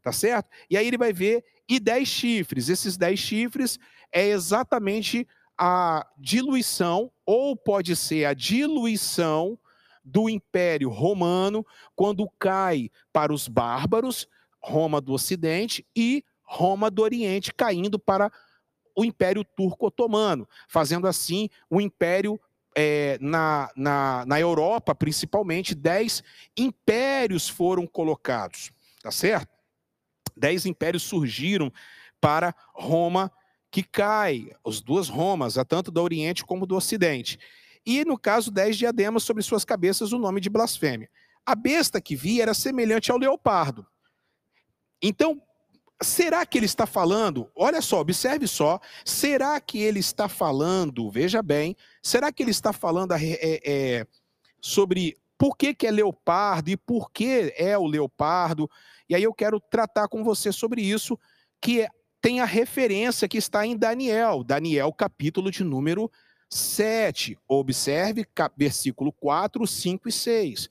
Tá 0.02 0.12
certo? 0.12 0.48
E 0.68 0.76
aí 0.76 0.86
ele 0.86 0.98
vai 0.98 1.12
ver, 1.12 1.44
e 1.68 1.78
dez 1.78 2.08
chifres. 2.08 2.68
Esses 2.68 2.96
dez 2.96 3.18
chifres 3.18 3.78
é 4.10 4.26
exatamente 4.28 5.26
a 5.56 6.06
diluição, 6.18 7.10
ou 7.24 7.56
pode 7.56 7.94
ser 7.94 8.24
a 8.24 8.34
diluição 8.34 9.58
do 10.04 10.28
Império 10.28 10.88
Romano, 10.88 11.64
quando 11.94 12.28
cai 12.38 12.90
para 13.12 13.32
os 13.32 13.46
bárbaros, 13.46 14.26
Roma 14.60 15.00
do 15.00 15.12
Ocidente 15.12 15.86
e 15.94 16.24
Roma 16.42 16.90
do 16.90 17.02
Oriente, 17.02 17.54
caindo 17.54 17.98
para 17.98 18.30
o 18.96 19.04
Império 19.04 19.44
Turco 19.44 19.86
Otomano, 19.86 20.48
fazendo 20.68 21.06
assim 21.06 21.48
o 21.70 21.80
Império 21.80 22.40
é, 22.74 23.18
na, 23.20 23.70
na, 23.76 24.24
na 24.26 24.40
Europa, 24.40 24.94
principalmente, 24.94 25.74
dez 25.74 26.22
impérios 26.56 27.48
foram 27.48 27.86
colocados, 27.86 28.72
tá 29.02 29.10
certo? 29.10 29.51
Dez 30.36 30.66
impérios 30.66 31.02
surgiram 31.02 31.72
para 32.20 32.54
Roma 32.72 33.32
que 33.70 33.82
cai, 33.82 34.50
as 34.66 34.80
duas 34.80 35.08
Romas, 35.08 35.54
tanto 35.66 35.90
do 35.90 36.02
Oriente 36.02 36.44
como 36.44 36.66
do 36.66 36.76
Ocidente. 36.76 37.38
E, 37.84 38.04
no 38.04 38.18
caso, 38.18 38.50
dez 38.50 38.76
diademas 38.76 39.22
sobre 39.22 39.42
suas 39.42 39.64
cabeças, 39.64 40.12
o 40.12 40.18
nome 40.18 40.40
de 40.40 40.50
blasfêmia. 40.50 41.10
A 41.44 41.54
besta 41.54 42.00
que 42.00 42.14
via 42.14 42.42
era 42.42 42.54
semelhante 42.54 43.10
ao 43.10 43.18
leopardo. 43.18 43.86
Então, 45.00 45.42
será 46.00 46.44
que 46.46 46.58
ele 46.58 46.66
está 46.66 46.86
falando? 46.86 47.50
Olha 47.56 47.80
só, 47.80 48.00
observe 48.00 48.46
só. 48.46 48.78
Será 49.04 49.60
que 49.60 49.80
ele 49.80 49.98
está 49.98 50.28
falando? 50.28 51.10
Veja 51.10 51.42
bem. 51.42 51.74
Será 52.02 52.30
que 52.30 52.42
ele 52.42 52.52
está 52.52 52.72
falando 52.72 53.12
é, 53.12 53.18
é, 53.64 54.06
sobre 54.60 55.16
por 55.42 55.56
que, 55.56 55.74
que 55.74 55.88
é 55.88 55.90
leopardo 55.90 56.70
e 56.70 56.76
por 56.76 57.10
que 57.10 57.52
é 57.56 57.76
o 57.76 57.84
leopardo? 57.84 58.70
E 59.08 59.14
aí 59.16 59.24
eu 59.24 59.34
quero 59.34 59.58
tratar 59.58 60.06
com 60.06 60.22
você 60.22 60.52
sobre 60.52 60.80
isso, 60.80 61.18
que 61.60 61.84
tem 62.20 62.38
a 62.38 62.44
referência 62.44 63.26
que 63.26 63.38
está 63.38 63.66
em 63.66 63.76
Daniel, 63.76 64.44
Daniel 64.44 64.92
capítulo 64.92 65.50
de 65.50 65.64
número 65.64 66.08
7. 66.48 67.36
Observe 67.48 68.24
versículo 68.56 69.12
4, 69.14 69.66
5 69.66 70.08
e 70.08 70.12
6. 70.12 70.70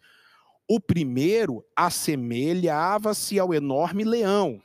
O 0.69 0.79
primeiro 0.79 1.65
assemelhava-se 1.75 3.37
ao 3.37 3.53
enorme 3.53 4.05
leão, 4.05 4.63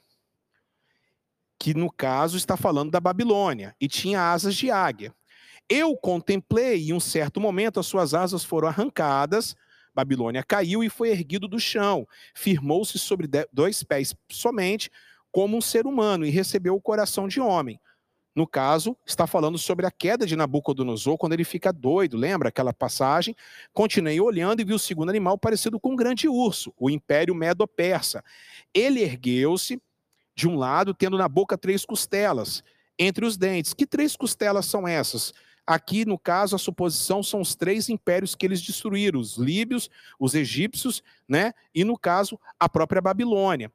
que 1.58 1.74
no 1.74 1.90
caso 1.90 2.36
está 2.36 2.56
falando 2.56 2.92
da 2.92 3.00
Babilônia, 3.00 3.74
e 3.80 3.88
tinha 3.88 4.30
asas 4.30 4.54
de 4.54 4.70
águia. 4.70 5.12
Eu 5.68 5.96
contemplei, 5.96 6.80
e 6.80 6.90
em 6.90 6.92
um 6.92 7.00
certo 7.00 7.40
momento 7.40 7.80
as 7.80 7.86
suas 7.88 8.14
asas 8.14 8.44
foram 8.44 8.68
arrancadas, 8.68 9.56
Babilônia 9.96 10.44
caiu 10.44 10.84
e 10.84 10.90
foi 10.90 11.08
erguido 11.08 11.48
do 11.48 11.58
chão, 11.58 12.06
firmou-se 12.34 12.98
sobre 12.98 13.26
dois 13.50 13.82
pés 13.82 14.14
somente, 14.30 14.90
como 15.32 15.56
um 15.56 15.60
ser 15.62 15.86
humano, 15.86 16.26
e 16.26 16.30
recebeu 16.30 16.74
o 16.74 16.80
coração 16.80 17.26
de 17.26 17.40
homem. 17.40 17.80
No 18.34 18.46
caso, 18.46 18.94
está 19.06 19.26
falando 19.26 19.56
sobre 19.56 19.86
a 19.86 19.90
queda 19.90 20.26
de 20.26 20.36
Nabucodonosor, 20.36 21.16
quando 21.16 21.32
ele 21.32 21.44
fica 21.44 21.72
doido. 21.72 22.18
Lembra 22.18 22.50
aquela 22.50 22.74
passagem? 22.74 23.34
Continuei 23.72 24.20
olhando 24.20 24.60
e 24.60 24.64
vi 24.64 24.74
o 24.74 24.78
segundo 24.78 25.08
animal 25.08 25.38
parecido 25.38 25.80
com 25.80 25.92
um 25.92 25.96
grande 25.96 26.28
urso, 26.28 26.74
o 26.78 26.90
Império 26.90 27.34
Medo-Persa. 27.34 28.22
Ele 28.74 29.00
ergueu-se 29.00 29.80
de 30.34 30.46
um 30.46 30.56
lado, 30.56 30.92
tendo 30.92 31.16
na 31.16 31.26
boca 31.26 31.56
três 31.56 31.86
costelas 31.86 32.62
entre 32.98 33.24
os 33.24 33.38
dentes. 33.38 33.72
Que 33.72 33.86
três 33.86 34.14
costelas 34.14 34.66
são 34.66 34.86
essas? 34.86 35.32
Aqui, 35.66 36.04
no 36.04 36.16
caso, 36.18 36.54
a 36.54 36.58
suposição 36.58 37.22
são 37.22 37.40
os 37.40 37.56
três 37.56 37.88
impérios 37.88 38.34
que 38.34 38.46
eles 38.46 38.62
destruíram: 38.62 39.18
os 39.18 39.36
líbios, 39.36 39.90
os 40.18 40.34
egípcios, 40.34 41.02
né? 41.28 41.52
E, 41.74 41.82
no 41.84 41.98
caso, 41.98 42.38
a 42.58 42.68
própria 42.68 43.02
Babilônia. 43.02 43.72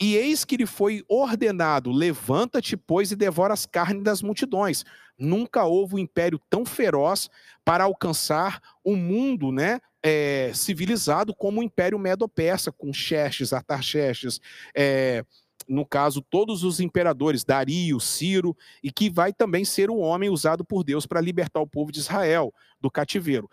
E 0.00 0.16
eis 0.16 0.44
que 0.44 0.56
lhe 0.56 0.66
foi 0.66 1.04
ordenado: 1.08 1.90
levanta-te, 1.90 2.76
pois, 2.76 3.12
e 3.12 3.16
devora 3.16 3.54
as 3.54 3.66
carnes 3.66 4.02
das 4.02 4.22
multidões. 4.22 4.84
Nunca 5.18 5.64
houve 5.64 5.96
um 5.96 5.98
império 5.98 6.40
tão 6.48 6.64
feroz 6.64 7.28
para 7.64 7.84
alcançar 7.84 8.60
o 8.82 8.96
mundo, 8.96 9.52
né? 9.52 9.80
É, 10.02 10.50
civilizado 10.54 11.34
como 11.34 11.60
o 11.60 11.62
Império 11.62 11.98
Medo-Persa, 11.98 12.72
com 12.72 12.90
Xerxes, 12.90 13.52
Artaxerxes, 13.52 14.40
é, 14.74 15.22
no 15.70 15.86
caso, 15.86 16.20
todos 16.20 16.64
os 16.64 16.80
imperadores, 16.80 17.44
Dario, 17.44 18.00
Ciro, 18.00 18.56
e 18.82 18.90
que 18.90 19.08
vai 19.08 19.32
também 19.32 19.64
ser 19.64 19.88
o 19.88 19.98
homem 19.98 20.28
usado 20.28 20.64
por 20.64 20.82
Deus 20.82 21.06
para 21.06 21.20
libertar 21.20 21.60
o 21.60 21.66
povo 21.66 21.92
de 21.92 22.00
Israel 22.00 22.52
do 22.80 22.90
cativeiro. 22.90 23.48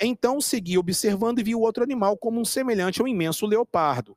Então 0.00 0.40
segui 0.40 0.78
observando 0.78 1.40
e 1.40 1.42
vi 1.42 1.54
o 1.54 1.60
outro 1.60 1.84
animal 1.84 2.16
como 2.16 2.40
um 2.40 2.46
semelhante 2.46 3.00
ao 3.02 3.06
imenso 3.06 3.44
leopardo. 3.44 4.16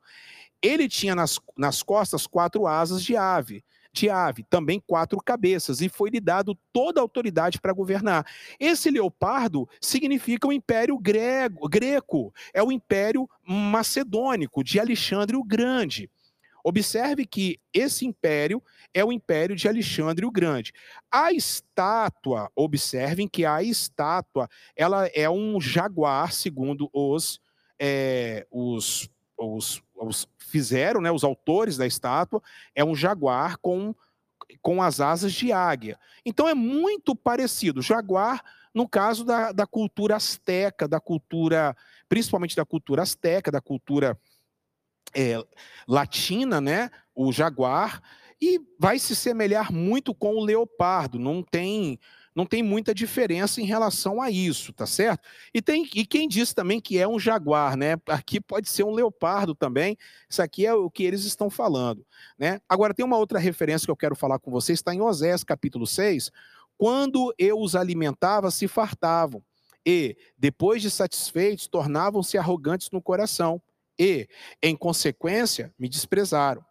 Ele 0.61 0.87
tinha 0.87 1.13
nas, 1.13 1.37
nas 1.57 1.83
costas 1.83 2.25
quatro 2.25 2.65
asas 2.65 3.03
de 3.03 3.17
ave, 3.17 3.61
de 3.91 4.09
ave, 4.09 4.45
também 4.49 4.81
quatro 4.85 5.17
cabeças, 5.17 5.81
e 5.81 5.89
foi-lhe 5.89 6.21
dado 6.21 6.57
toda 6.71 7.01
a 7.01 7.03
autoridade 7.03 7.59
para 7.59 7.73
governar. 7.73 8.25
Esse 8.57 8.89
leopardo 8.89 9.67
significa 9.81 10.47
o 10.47 10.53
império 10.53 10.97
grego, 10.97 11.67
greco, 11.67 12.33
é 12.53 12.63
o 12.63 12.71
império 12.71 13.29
macedônico 13.45 14.63
de 14.63 14.79
Alexandre 14.79 15.35
o 15.35 15.43
Grande. 15.43 16.09
Observe 16.67 17.25
que 17.25 17.61
esse 17.73 18.05
império 18.05 18.61
é 18.93 19.01
o 19.01 19.09
império 19.09 19.55
de 19.55 19.69
Alexandre 19.69 20.25
o 20.25 20.31
Grande. 20.31 20.73
A 21.09 21.31
estátua, 21.31 22.51
observem 22.53 23.25
que 23.25 23.45
a 23.45 23.63
estátua, 23.63 24.49
ela 24.75 25.07
é 25.15 25.29
um 25.29 25.61
jaguar, 25.61 26.33
segundo 26.33 26.89
os, 26.91 27.39
é, 27.79 28.45
os, 28.51 29.09
os, 29.37 29.81
os 29.95 30.27
fizeram, 30.39 30.99
né, 30.99 31.09
os 31.09 31.23
autores 31.23 31.77
da 31.77 31.87
estátua, 31.87 32.41
é 32.75 32.83
um 32.83 32.93
jaguar 32.93 33.57
com, 33.59 33.95
com 34.61 34.83
as 34.83 34.99
asas 34.99 35.31
de 35.31 35.53
águia. 35.53 35.97
Então 36.25 36.49
é 36.49 36.53
muito 36.53 37.15
parecido. 37.15 37.81
Jaguar, 37.81 38.43
no 38.73 38.89
caso 38.89 39.23
da, 39.23 39.53
da 39.53 39.65
cultura 39.65 40.17
asteca, 40.17 40.85
da 40.85 40.99
cultura, 40.99 41.73
principalmente 42.09 42.57
da 42.57 42.65
cultura 42.65 43.03
asteca, 43.03 43.49
da 43.49 43.61
cultura 43.61 44.19
é, 45.15 45.41
latina, 45.87 46.59
né? 46.61 46.89
O 47.15 47.31
jaguar, 47.31 48.01
e 48.39 48.59
vai 48.79 48.99
se 48.99 49.15
semelhar 49.15 49.71
muito 49.71 50.13
com 50.13 50.35
o 50.35 50.43
leopardo. 50.43 51.17
Não 51.17 51.41
tem 51.43 51.99
não 52.35 52.45
tem 52.45 52.61
muita 52.61 52.93
diferença 52.93 53.59
em 53.59 53.65
relação 53.65 54.21
a 54.21 54.29
isso, 54.29 54.71
tá 54.71 54.85
certo? 54.85 55.27
E 55.51 55.59
tem 55.59 55.89
e 55.95 56.05
quem 56.05 56.27
diz 56.27 56.53
também 56.53 56.79
que 56.79 56.99
é 56.99 57.07
um 57.07 57.17
jaguar, 57.17 57.75
né? 57.75 57.95
Aqui 58.07 58.39
pode 58.39 58.69
ser 58.69 58.83
um 58.83 58.91
leopardo 58.91 59.55
também. 59.55 59.97
Isso 60.29 60.39
aqui 60.39 60.63
é 60.63 60.71
o 60.71 60.87
que 60.87 61.01
eles 61.01 61.23
estão 61.23 61.49
falando, 61.49 62.05
né? 62.37 62.61
Agora 62.69 62.93
tem 62.93 63.03
uma 63.03 63.17
outra 63.17 63.39
referência 63.39 63.87
que 63.87 63.91
eu 63.91 63.97
quero 63.97 64.15
falar 64.15 64.37
com 64.37 64.51
vocês, 64.51 64.77
está 64.77 64.93
em 64.93 65.01
Osés 65.01 65.43
capítulo 65.43 65.87
6, 65.87 66.29
quando 66.77 67.33
eu 67.39 67.59
os 67.59 67.75
alimentava, 67.75 68.51
se 68.51 68.67
fartavam, 68.67 69.41
e 69.83 70.15
depois 70.37 70.81
de 70.81 70.91
satisfeitos, 70.91 71.65
tornavam-se 71.67 72.37
arrogantes 72.37 72.91
no 72.91 73.01
coração, 73.01 73.59
e, 73.99 74.27
em 74.61 74.75
consequência, 74.75 75.73
me 75.77 75.89
desprezaram. 75.89 76.63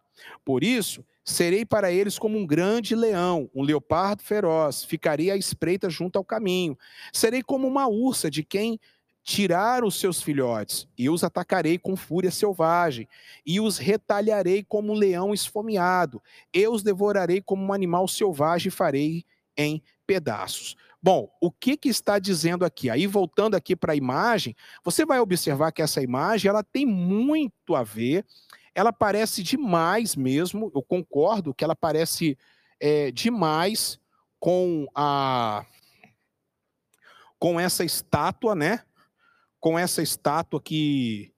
Por 0.43 0.63
isso, 0.63 1.03
Serei 1.29 1.65
para 1.65 1.91
eles 1.91 2.17
como 2.17 2.37
um 2.37 2.47
grande 2.47 2.95
leão, 2.95 3.49
um 3.53 3.61
leopardo 3.61 4.23
feroz, 4.23 4.85
ficarei 4.85 5.29
à 5.29 5.35
espreita 5.35 5.89
junto 5.89 6.15
ao 6.15 6.23
caminho. 6.23 6.77
Serei 7.11 7.43
como 7.43 7.67
uma 7.67 7.85
ursa 7.85 8.31
de 8.31 8.45
quem 8.45 8.79
tirar 9.25 9.83
os 9.83 9.99
seus 9.99 10.21
filhotes, 10.21 10.87
e 10.97 11.09
os 11.09 11.25
atacarei 11.25 11.77
com 11.77 11.97
fúria 11.97 12.31
selvagem, 12.31 13.09
e 13.45 13.59
os 13.59 13.77
retalharei 13.77 14.63
como 14.63 14.93
um 14.93 14.95
leão 14.95 15.33
esfomeado, 15.33 16.23
eu 16.53 16.71
os 16.71 16.81
devorarei 16.81 17.41
como 17.41 17.61
um 17.61 17.73
animal 17.73 18.07
selvagem 18.07 18.69
e 18.69 18.71
farei 18.71 19.25
em 19.57 19.83
pedaços. 20.07 20.77
Bom, 21.07 21.29
o 21.39 21.49
que, 21.49 21.77
que 21.77 21.87
está 21.87 22.19
dizendo 22.19 22.65
aqui? 22.65 22.89
Aí, 22.89 23.07
voltando 23.07 23.55
aqui 23.55 23.77
para 23.77 23.93
a 23.93 23.95
imagem, 23.95 24.53
você 24.83 25.05
vai 25.05 25.21
observar 25.21 25.71
que 25.71 25.81
essa 25.81 26.01
imagem 26.01 26.49
ela 26.49 26.63
tem 26.63 26.85
muito 26.85 27.75
a 27.75 27.81
ver 27.81 28.25
ela 28.77 28.93
parece 28.93 29.41
demais 29.41 30.15
mesmo, 30.15 30.71
eu 30.75 30.83
concordo 30.83 31.51
que 31.51 31.63
ela 31.63 31.75
parece 31.75 32.37
é, 32.79 33.09
demais 33.09 33.99
com 34.39 34.85
a 34.93 35.65
com 37.39 37.59
essa 37.59 37.83
estátua, 37.83 38.53
né? 38.53 38.83
Com 39.59 39.79
essa 39.79 40.03
estátua 40.03 40.61
que 40.61 41.33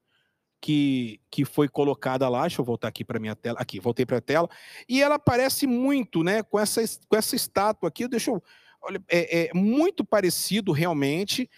que, 0.62 1.22
que 1.32 1.46
foi 1.46 1.70
colocada 1.70 2.28
lá. 2.28 2.42
Deixa 2.42 2.60
eu 2.60 2.66
voltar 2.66 2.90
aqui 2.90 3.06
para 3.06 3.22
minha 3.22 3.38
tela. 3.38 3.58
Aqui, 3.58 3.80
voltei 3.80 4.06
para 4.06 4.18
a 4.18 4.22
tela. 4.22 4.50
E 4.90 5.02
ela 5.02 5.18
parece 5.18 5.66
muito, 5.66 6.22
né? 6.26 6.44
Com 6.44 6.60
essa, 6.60 6.82
com 7.08 7.16
essa 7.16 7.38
estátua 7.38 7.88
aqui. 7.88 8.06
Deixa 8.06 8.32
eu. 8.32 8.44
Olha, 8.82 9.04
é, 9.10 9.48
é 9.48 9.54
muito 9.54 10.06
parecido 10.06 10.72
realmente. 10.72 11.50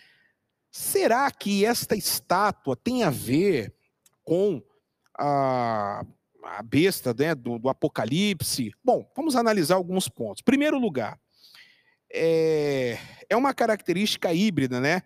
Será 0.70 1.30
que 1.32 1.66
esta 1.66 1.96
estátua 1.96 2.76
tem 2.76 3.04
a 3.04 3.10
ver 3.10 3.74
com 4.24 4.64
a, 5.18 6.06
a 6.44 6.64
besta 6.64 7.14
né, 7.14 7.36
do, 7.36 7.60
do, 7.60 7.70
Apocalipse. 7.70 8.72
Bom, 8.84 9.10
vamos 9.16 9.36
analisar 9.36 9.76
alguns 9.76 10.08
pontos. 10.08 10.42
Primeiro 10.42 10.80
lugar, 10.80 11.20
é, 12.12 12.98
é 13.30 13.36
uma 13.36 13.54
característica 13.54 14.34
híbrida, 14.34 14.80
né? 14.80 15.04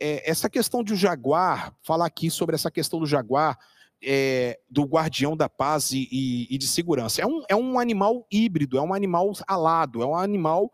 É, 0.00 0.28
essa 0.28 0.50
questão 0.50 0.82
de 0.82 0.92
o 0.92 0.96
jaguar, 0.96 1.72
falar 1.82 2.06
aqui 2.06 2.30
sobre 2.30 2.54
essa 2.54 2.70
questão 2.70 2.98
do 2.98 3.06
jaguar, 3.06 3.56
é, 4.02 4.58
do 4.68 4.82
guardião 4.82 5.36
da 5.36 5.48
paz 5.48 5.92
e, 5.92 6.08
e, 6.10 6.54
e, 6.54 6.58
de 6.58 6.66
segurança. 6.66 7.22
É 7.22 7.26
um, 7.26 7.42
é 7.48 7.54
um 7.54 7.78
animal 7.78 8.26
híbrido, 8.30 8.76
é 8.76 8.82
um 8.82 8.92
animal 8.92 9.32
alado, 9.46 10.02
é 10.02 10.06
um 10.06 10.16
animal 10.16 10.70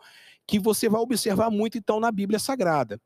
que 0.50 0.58
você 0.58 0.88
vai 0.88 1.00
observar 1.00 1.48
muito 1.48 1.78
então 1.78 2.00
na 2.00 2.10
Bíblia 2.10 2.40
Sagrada 2.40 3.00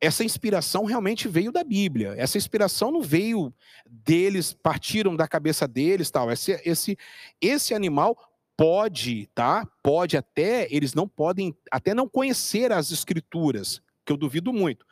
essa 0.00 0.22
inspiração 0.22 0.84
realmente 0.84 1.26
veio 1.28 1.50
da 1.50 1.64
Bíblia. 1.64 2.14
Essa 2.18 2.36
inspiração 2.36 2.90
não 2.90 3.00
veio 3.00 3.54
deles, 3.86 4.52
partiram 4.52 5.16
da 5.16 5.26
cabeça 5.26 5.66
deles, 5.66 6.10
tal. 6.10 6.30
Esse, 6.30 6.60
esse, 6.64 6.98
esse 7.40 7.72
animal 7.72 8.18
pode, 8.54 9.26
tá? 9.34 9.66
Pode 9.82 10.16
até, 10.16 10.68
eles 10.70 10.92
não 10.92 11.08
podem 11.08 11.56
até 11.70 11.94
não 11.94 12.06
conhecer 12.06 12.70
as 12.70 12.90
escrituras, 12.90 13.80
que 14.04 14.12
eu 14.12 14.16
duvido 14.16 14.52
muito. 14.52 14.84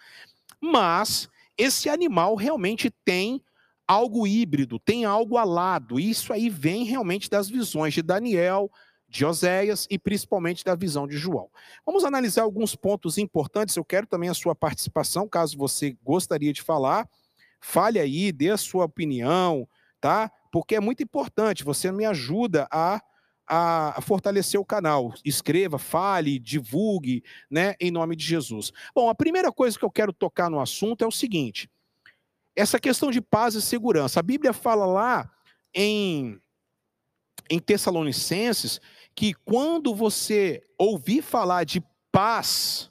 Mas 0.59 1.29
esse 1.59 1.91
animal 1.91 2.35
realmente 2.35 2.91
tem 3.05 3.43
algo 3.87 4.27
híbrido, 4.27 4.79
tem 4.79 5.05
algo 5.05 5.37
alado. 5.37 6.01
Isso 6.01 6.33
aí 6.33 6.49
vem 6.49 6.85
realmente 6.85 7.29
das 7.29 7.51
visões 7.51 7.93
de 7.93 8.01
Daniel, 8.01 8.71
de 9.13 9.27
Oséias 9.27 9.87
e 9.91 9.99
principalmente 9.99 10.65
da 10.65 10.75
visão 10.75 11.07
de 11.07 11.19
João. 11.19 11.51
Vamos 11.85 12.03
analisar 12.03 12.45
alguns 12.45 12.75
pontos 12.75 13.19
importantes. 13.19 13.77
Eu 13.77 13.85
quero 13.85 14.07
também 14.07 14.31
a 14.31 14.35
sua 14.35 14.55
participação, 14.55 15.29
caso 15.29 15.59
você 15.59 15.95
gostaria 16.03 16.51
de 16.51 16.63
falar. 16.63 17.07
Fale 17.61 18.01
aí, 18.01 18.33
dê 18.33 18.49
a 18.49 18.57
sua 18.57 18.87
opinião, 18.87 19.69
tá? 20.01 20.33
Porque 20.51 20.75
é 20.75 20.81
muito 20.81 21.03
importante. 21.03 21.63
Você 21.63 21.93
me 21.93 22.07
ajuda 22.07 22.67
a, 22.73 23.03
a 23.47 24.01
fortalecer 24.01 24.59
o 24.59 24.65
canal. 24.65 25.13
Escreva, 25.23 25.79
fale, 25.79 26.39
divulgue, 26.39 27.23
né? 27.51 27.75
Em 27.79 27.91
nome 27.91 28.17
de 28.17 28.25
Jesus. 28.25 28.73
Bom, 28.95 29.11
a 29.11 29.15
primeira 29.15 29.53
coisa 29.53 29.79
que 29.79 29.85
eu 29.85 29.91
quero 29.91 30.15
tocar 30.15 30.49
no 30.49 30.59
assunto 30.59 31.05
é 31.05 31.07
o 31.07 31.13
seguinte: 31.13 31.71
essa 32.57 32.81
questão 32.81 33.11
de 33.11 33.21
paz 33.21 33.55
e 33.55 33.61
segurança. 33.61 34.21
A 34.21 34.23
Bíblia 34.23 34.55
fala 34.55 34.87
lá 34.87 35.31
em, 35.75 36.41
em 37.51 37.59
Tessalonicenses 37.59 38.81
que 39.15 39.35
quando 39.35 39.95
você 39.95 40.63
ouvir 40.79 41.23
falar 41.23 41.65
de 41.65 41.83
paz 42.11 42.91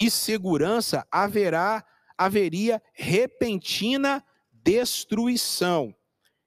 e 0.00 0.10
segurança, 0.10 1.06
haverá 1.10 1.84
haveria 2.16 2.80
repentina 2.92 4.24
destruição. 4.52 5.94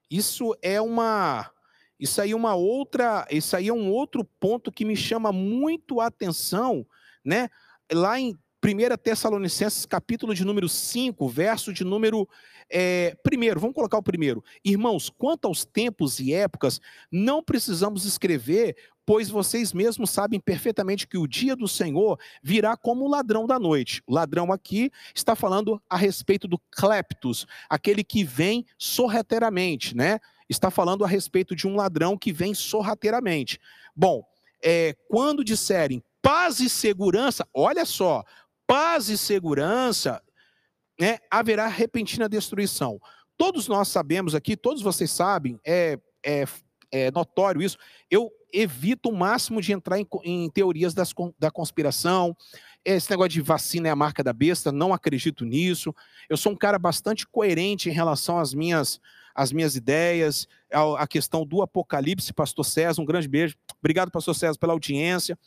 Isso 0.09 0.55
é 0.61 0.81
uma 0.81 1.51
isso 1.99 2.21
aí 2.21 2.31
é 2.31 2.35
uma 2.35 2.53
outra, 2.53 3.25
isso 3.31 3.55
aí 3.55 3.69
é 3.69 3.73
um 3.73 3.91
outro 3.91 4.23
ponto 4.23 4.71
que 4.71 4.85
me 4.85 4.95
chama 4.95 5.31
muito 5.31 5.99
a 5.99 6.05
atenção, 6.05 6.85
né? 7.25 7.49
Lá 7.91 8.19
em 8.19 8.37
1 8.63 8.97
Tessalonicenses, 8.97 9.85
capítulo 9.85 10.33
de 10.33 10.43
número 10.43 10.67
5, 10.67 11.27
verso 11.29 11.71
de 11.71 11.83
número. 11.83 12.27
É, 12.69 13.15
primeiro, 13.23 13.59
vamos 13.59 13.75
colocar 13.75 13.97
o 13.97 14.03
primeiro. 14.03 14.43
Irmãos, 14.65 15.09
quanto 15.09 15.45
aos 15.45 15.63
tempos 15.63 16.19
e 16.19 16.33
épocas, 16.33 16.81
não 17.11 17.43
precisamos 17.43 18.03
escrever, 18.03 18.75
pois 19.05 19.29
vocês 19.29 19.71
mesmos 19.73 20.09
sabem 20.09 20.39
perfeitamente 20.39 21.07
que 21.07 21.17
o 21.17 21.27
dia 21.27 21.55
do 21.55 21.67
Senhor 21.67 22.19
virá 22.41 22.75
como 22.75 23.05
o 23.05 23.09
ladrão 23.09 23.45
da 23.45 23.59
noite. 23.59 24.01
O 24.07 24.13
ladrão 24.13 24.51
aqui 24.51 24.91
está 25.15 25.35
falando 25.35 25.81
a 25.87 25.95
respeito 25.95 26.47
do 26.47 26.59
cleptos, 26.71 27.45
aquele 27.69 28.03
que 28.03 28.23
vem 28.23 28.65
sorrateiramente, 28.77 29.95
né? 29.95 30.19
Está 30.49 30.71
falando 30.71 31.05
a 31.05 31.07
respeito 31.07 31.55
de 31.55 31.67
um 31.67 31.75
ladrão 31.75 32.17
que 32.17 32.33
vem 32.33 32.53
sorrateiramente. 32.53 33.59
Bom, 33.95 34.25
é, 34.63 34.95
quando 35.07 35.43
disserem 35.43 36.03
paz 36.21 36.59
e 36.59 36.69
segurança, 36.69 37.47
olha 37.53 37.85
só, 37.85 38.23
paz 38.67 39.07
e 39.07 39.17
segurança, 39.17 40.21
né, 40.99 41.17
haverá 41.31 41.67
repentina 41.67 42.27
destruição. 42.27 42.99
Todos 43.37 43.67
nós 43.67 43.87
sabemos 43.87 44.35
aqui, 44.35 44.57
todos 44.57 44.81
vocês 44.81 45.09
sabem, 45.09 45.59
é, 45.65 45.97
é, 46.23 46.45
é 46.91 47.11
notório 47.11 47.61
isso. 47.61 47.77
Eu 48.11 48.29
evito 48.51 49.09
o 49.09 49.15
máximo 49.15 49.61
de 49.61 49.71
entrar 49.71 49.99
em, 49.99 50.07
em 50.23 50.49
teorias 50.49 50.93
das, 50.93 51.13
da 51.39 51.51
conspiração. 51.51 52.35
Esse 52.83 53.09
negócio 53.09 53.31
de 53.31 53.41
vacina 53.41 53.87
é 53.87 53.91
a 53.91 53.95
marca 53.95 54.23
da 54.23 54.33
besta, 54.33 54.71
não 54.71 54.93
acredito 54.93 55.45
nisso. 55.45 55.93
Eu 56.29 56.37
sou 56.37 56.51
um 56.51 56.55
cara 56.55 56.79
bastante 56.79 57.27
coerente 57.27 57.89
em 57.89 57.93
relação 57.93 58.39
às 58.39 58.53
minhas, 58.53 58.99
às 59.35 59.51
minhas 59.51 59.75
ideias, 59.75 60.47
a, 60.71 61.03
a 61.03 61.07
questão 61.07 61.45
do 61.45 61.61
apocalipse, 61.61 62.33
pastor 62.33 62.65
César, 62.65 63.01
um 63.01 63.05
grande 63.05 63.27
beijo. 63.27 63.55
Obrigado, 63.79 64.11
pastor 64.11 64.33
César, 64.35 64.57
pela 64.57 64.73
audiência. 64.73 65.37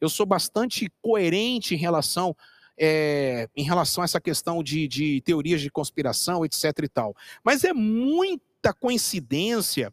Eu 0.00 0.08
sou 0.08 0.24
bastante 0.24 0.90
coerente 1.02 1.74
em 1.74 1.78
relação 1.78 2.36
é, 2.82 3.46
em 3.54 3.62
relação 3.62 4.00
a 4.00 4.06
essa 4.06 4.18
questão 4.18 4.62
de, 4.62 4.88
de 4.88 5.20
teorias 5.20 5.60
de 5.60 5.70
conspiração, 5.70 6.46
etc. 6.46 6.64
e 6.82 6.88
tal. 6.88 7.14
Mas 7.44 7.62
é 7.62 7.74
muita 7.74 8.72
coincidência 8.72 9.92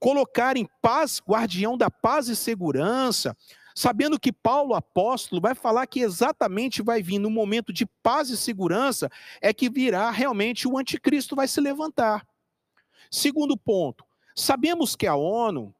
colocar 0.00 0.56
em 0.56 0.68
paz, 0.82 1.22
guardião 1.26 1.78
da 1.78 1.88
paz 1.88 2.28
e 2.28 2.34
segurança, 2.34 3.36
sabendo 3.72 4.18
que 4.18 4.32
Paulo 4.32 4.74
apóstolo 4.74 5.40
vai 5.40 5.54
falar 5.54 5.86
que 5.86 6.00
exatamente 6.00 6.82
vai 6.82 7.00
vir 7.00 7.20
no 7.20 7.30
momento 7.30 7.72
de 7.72 7.86
paz 8.02 8.28
e 8.30 8.36
segurança 8.36 9.08
é 9.40 9.54
que 9.54 9.70
virá 9.70 10.10
realmente 10.10 10.66
o 10.66 10.76
anticristo 10.76 11.36
vai 11.36 11.46
se 11.46 11.60
levantar. 11.60 12.26
Segundo 13.10 13.56
ponto, 13.56 14.04
sabemos 14.34 14.96
que 14.96 15.06
a 15.06 15.14
ONU, 15.14 15.72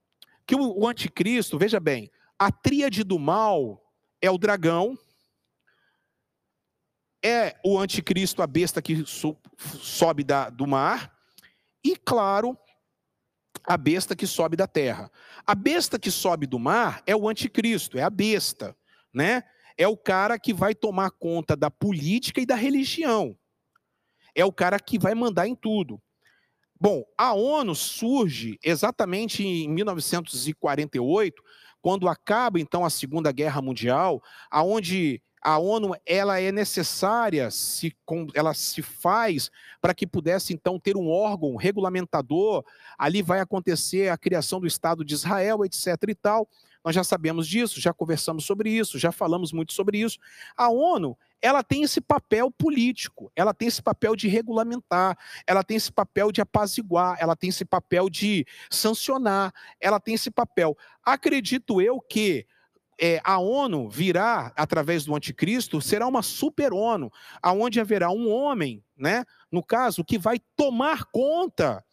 que 0.46 0.54
o 0.54 0.86
anticristo, 0.86 1.58
veja 1.58 1.80
bem, 1.80 2.10
a 2.38 2.50
tríade 2.52 3.02
do 3.02 3.18
mal 3.18 3.82
é 4.22 4.30
o 4.30 4.38
dragão, 4.38 4.96
é 7.24 7.56
o 7.64 7.78
anticristo, 7.78 8.42
a 8.42 8.46
besta 8.46 8.82
que 8.82 9.04
sobe 9.06 10.22
da, 10.22 10.50
do 10.50 10.66
mar, 10.66 11.10
e, 11.82 11.96
claro, 11.96 12.56
a 13.66 13.78
besta 13.78 14.14
que 14.14 14.26
sobe 14.26 14.56
da 14.56 14.66
terra. 14.66 15.10
A 15.46 15.54
besta 15.54 15.98
que 15.98 16.10
sobe 16.10 16.46
do 16.46 16.58
mar 16.58 17.02
é 17.06 17.16
o 17.16 17.26
anticristo, 17.26 17.98
é 17.98 18.02
a 18.02 18.10
besta, 18.10 18.76
né? 19.12 19.42
É 19.76 19.88
o 19.88 19.96
cara 19.96 20.38
que 20.38 20.52
vai 20.52 20.74
tomar 20.74 21.10
conta 21.10 21.56
da 21.56 21.70
política 21.70 22.40
e 22.40 22.46
da 22.46 22.54
religião. 22.54 23.36
É 24.34 24.44
o 24.44 24.52
cara 24.52 24.78
que 24.78 24.98
vai 24.98 25.14
mandar 25.14 25.48
em 25.48 25.54
tudo. 25.54 26.00
Bom, 26.78 27.04
a 27.16 27.32
ONU 27.32 27.74
surge 27.74 28.58
exatamente 28.62 29.46
em 29.46 29.68
1948, 29.68 31.42
quando 31.80 32.08
acaba 32.08 32.60
então 32.60 32.84
a 32.84 32.90
Segunda 32.90 33.32
Guerra 33.32 33.62
Mundial, 33.62 34.22
aonde 34.50 35.22
a 35.44 35.58
ONU 35.58 35.94
ela 36.06 36.40
é 36.40 36.50
necessária, 36.50 37.50
se, 37.50 37.94
ela 38.32 38.54
se 38.54 38.80
faz 38.80 39.50
para 39.78 39.92
que 39.92 40.06
pudesse 40.06 40.54
então 40.54 40.80
ter 40.80 40.96
um 40.96 41.10
órgão 41.10 41.54
regulamentador. 41.54 42.64
Ali 42.96 43.20
vai 43.20 43.40
acontecer 43.40 44.08
a 44.08 44.16
criação 44.16 44.58
do 44.58 44.66
Estado 44.66 45.04
de 45.04 45.12
Israel, 45.12 45.62
etc. 45.62 45.86
e 46.08 46.14
tal. 46.14 46.48
Nós 46.82 46.94
já 46.94 47.04
sabemos 47.04 47.46
disso, 47.46 47.78
já 47.78 47.92
conversamos 47.92 48.46
sobre 48.46 48.70
isso, 48.70 48.98
já 48.98 49.12
falamos 49.12 49.52
muito 49.52 49.74
sobre 49.74 49.98
isso. 49.98 50.18
A 50.56 50.70
ONU 50.70 51.16
ela 51.42 51.62
tem 51.62 51.82
esse 51.82 52.00
papel 52.00 52.50
político, 52.50 53.30
ela 53.36 53.52
tem 53.52 53.68
esse 53.68 53.82
papel 53.82 54.16
de 54.16 54.28
regulamentar, 54.28 55.16
ela 55.46 55.62
tem 55.62 55.76
esse 55.76 55.92
papel 55.92 56.32
de 56.32 56.40
apaziguar, 56.40 57.18
ela 57.20 57.36
tem 57.36 57.50
esse 57.50 57.66
papel 57.66 58.08
de 58.08 58.46
sancionar, 58.70 59.52
ela 59.78 60.00
tem 60.00 60.14
esse 60.14 60.30
papel. 60.30 60.74
Acredito 61.04 61.82
eu 61.82 62.00
que 62.00 62.46
é, 63.00 63.20
a 63.24 63.38
ONU 63.38 63.88
virá, 63.88 64.52
através 64.56 65.04
do 65.04 65.14
anticristo, 65.14 65.80
será 65.80 66.06
uma 66.06 66.22
super-ONU, 66.22 67.10
aonde 67.42 67.80
haverá 67.80 68.10
um 68.10 68.30
homem, 68.30 68.82
né, 68.96 69.24
no 69.50 69.62
caso, 69.62 70.04
que 70.04 70.18
vai 70.18 70.40
tomar 70.56 71.04
conta, 71.06 71.84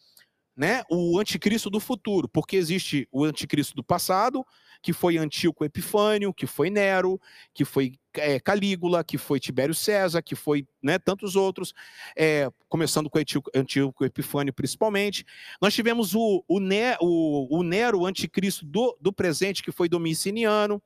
né, 0.55 0.83
o 0.89 1.19
anticristo 1.19 1.69
do 1.69 1.79
futuro, 1.79 2.27
porque 2.27 2.55
existe 2.55 3.07
o 3.11 3.23
anticristo 3.23 3.75
do 3.75 3.83
passado, 3.83 4.45
que 4.81 4.93
foi 4.93 5.17
Antíoco 5.17 5.63
Epifânio, 5.63 6.33
que 6.33 6.47
foi 6.47 6.69
Nero, 6.69 7.19
que 7.53 7.63
foi 7.63 7.93
é, 8.15 8.39
Calígula, 8.39 9.03
que 9.03 9.17
foi 9.17 9.39
Tibério 9.39 9.73
César, 9.73 10.21
que 10.21 10.35
foi 10.35 10.67
né, 10.81 10.97
tantos 10.99 11.35
outros, 11.35 11.73
é, 12.15 12.49
começando 12.67 13.09
com 13.09 13.19
Antíoco, 13.19 13.49
Antíoco 13.55 14.05
Epifânio 14.05 14.53
principalmente. 14.53 15.25
Nós 15.61 15.73
tivemos 15.73 16.13
o, 16.15 16.43
o, 16.47 16.59
ne, 16.59 16.97
o, 16.99 17.59
o 17.59 17.63
Nero, 17.63 17.99
o 17.99 18.05
anticristo 18.05 18.65
do, 18.65 18.97
do 18.99 19.13
presente, 19.13 19.63
que 19.63 19.71
foi 19.71 19.87
Domiciliano, 19.87 20.81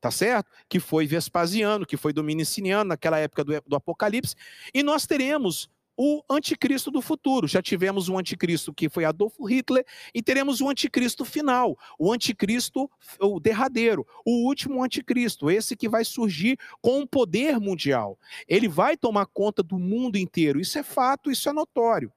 tá 0.00 0.10
certo? 0.10 0.50
Que 0.68 0.80
foi 0.80 1.06
Vespasiano, 1.06 1.86
que 1.86 1.96
foi 1.96 2.12
Dominiciano 2.12 2.88
naquela 2.88 3.18
época 3.18 3.44
do, 3.44 3.52
do 3.66 3.76
Apocalipse, 3.76 4.34
e 4.72 4.82
nós 4.82 5.06
teremos 5.06 5.70
o 5.96 6.22
anticristo 6.28 6.90
do 6.90 7.00
futuro. 7.00 7.46
Já 7.46 7.62
tivemos 7.62 8.08
um 8.08 8.18
anticristo 8.18 8.72
que 8.72 8.88
foi 8.88 9.04
Adolfo 9.04 9.44
Hitler 9.44 9.84
e 10.14 10.22
teremos 10.22 10.60
o 10.60 10.68
anticristo 10.68 11.24
final, 11.24 11.78
o 11.98 12.12
anticristo 12.12 12.90
o 13.20 13.40
derradeiro, 13.40 14.06
o 14.24 14.46
último 14.46 14.82
anticristo, 14.82 15.50
esse 15.50 15.76
que 15.76 15.88
vai 15.88 16.04
surgir 16.04 16.58
com 16.80 17.00
um 17.00 17.06
poder 17.06 17.58
mundial. 17.60 18.18
Ele 18.48 18.68
vai 18.68 18.96
tomar 18.96 19.26
conta 19.26 19.62
do 19.62 19.78
mundo 19.78 20.16
inteiro. 20.16 20.60
Isso 20.60 20.78
é 20.78 20.82
fato, 20.82 21.30
isso 21.30 21.48
é 21.48 21.52
notório. 21.52 22.12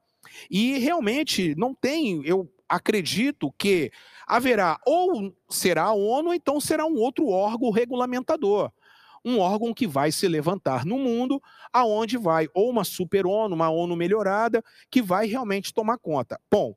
E 0.50 0.78
realmente 0.78 1.54
não 1.56 1.74
tem, 1.74 2.22
eu 2.24 2.50
acredito 2.68 3.52
que 3.56 3.90
haverá 4.26 4.78
ou 4.84 5.34
será 5.48 5.84
a 5.84 5.94
ONU, 5.94 6.28
ou 6.28 6.34
então 6.34 6.60
será 6.60 6.84
um 6.84 6.96
outro 6.96 7.28
órgão 7.28 7.70
regulamentador. 7.70 8.70
Um 9.24 9.38
órgão 9.38 9.74
que 9.74 9.86
vai 9.86 10.12
se 10.12 10.26
levantar 10.28 10.84
no 10.84 10.98
mundo, 10.98 11.42
aonde 11.72 12.16
vai 12.16 12.48
ou 12.54 12.70
uma 12.70 12.84
super 12.84 13.26
ONU, 13.26 13.54
uma 13.54 13.70
ONU 13.70 13.96
melhorada, 13.96 14.62
que 14.90 15.02
vai 15.02 15.26
realmente 15.26 15.72
tomar 15.72 15.98
conta. 15.98 16.40
Bom, 16.50 16.74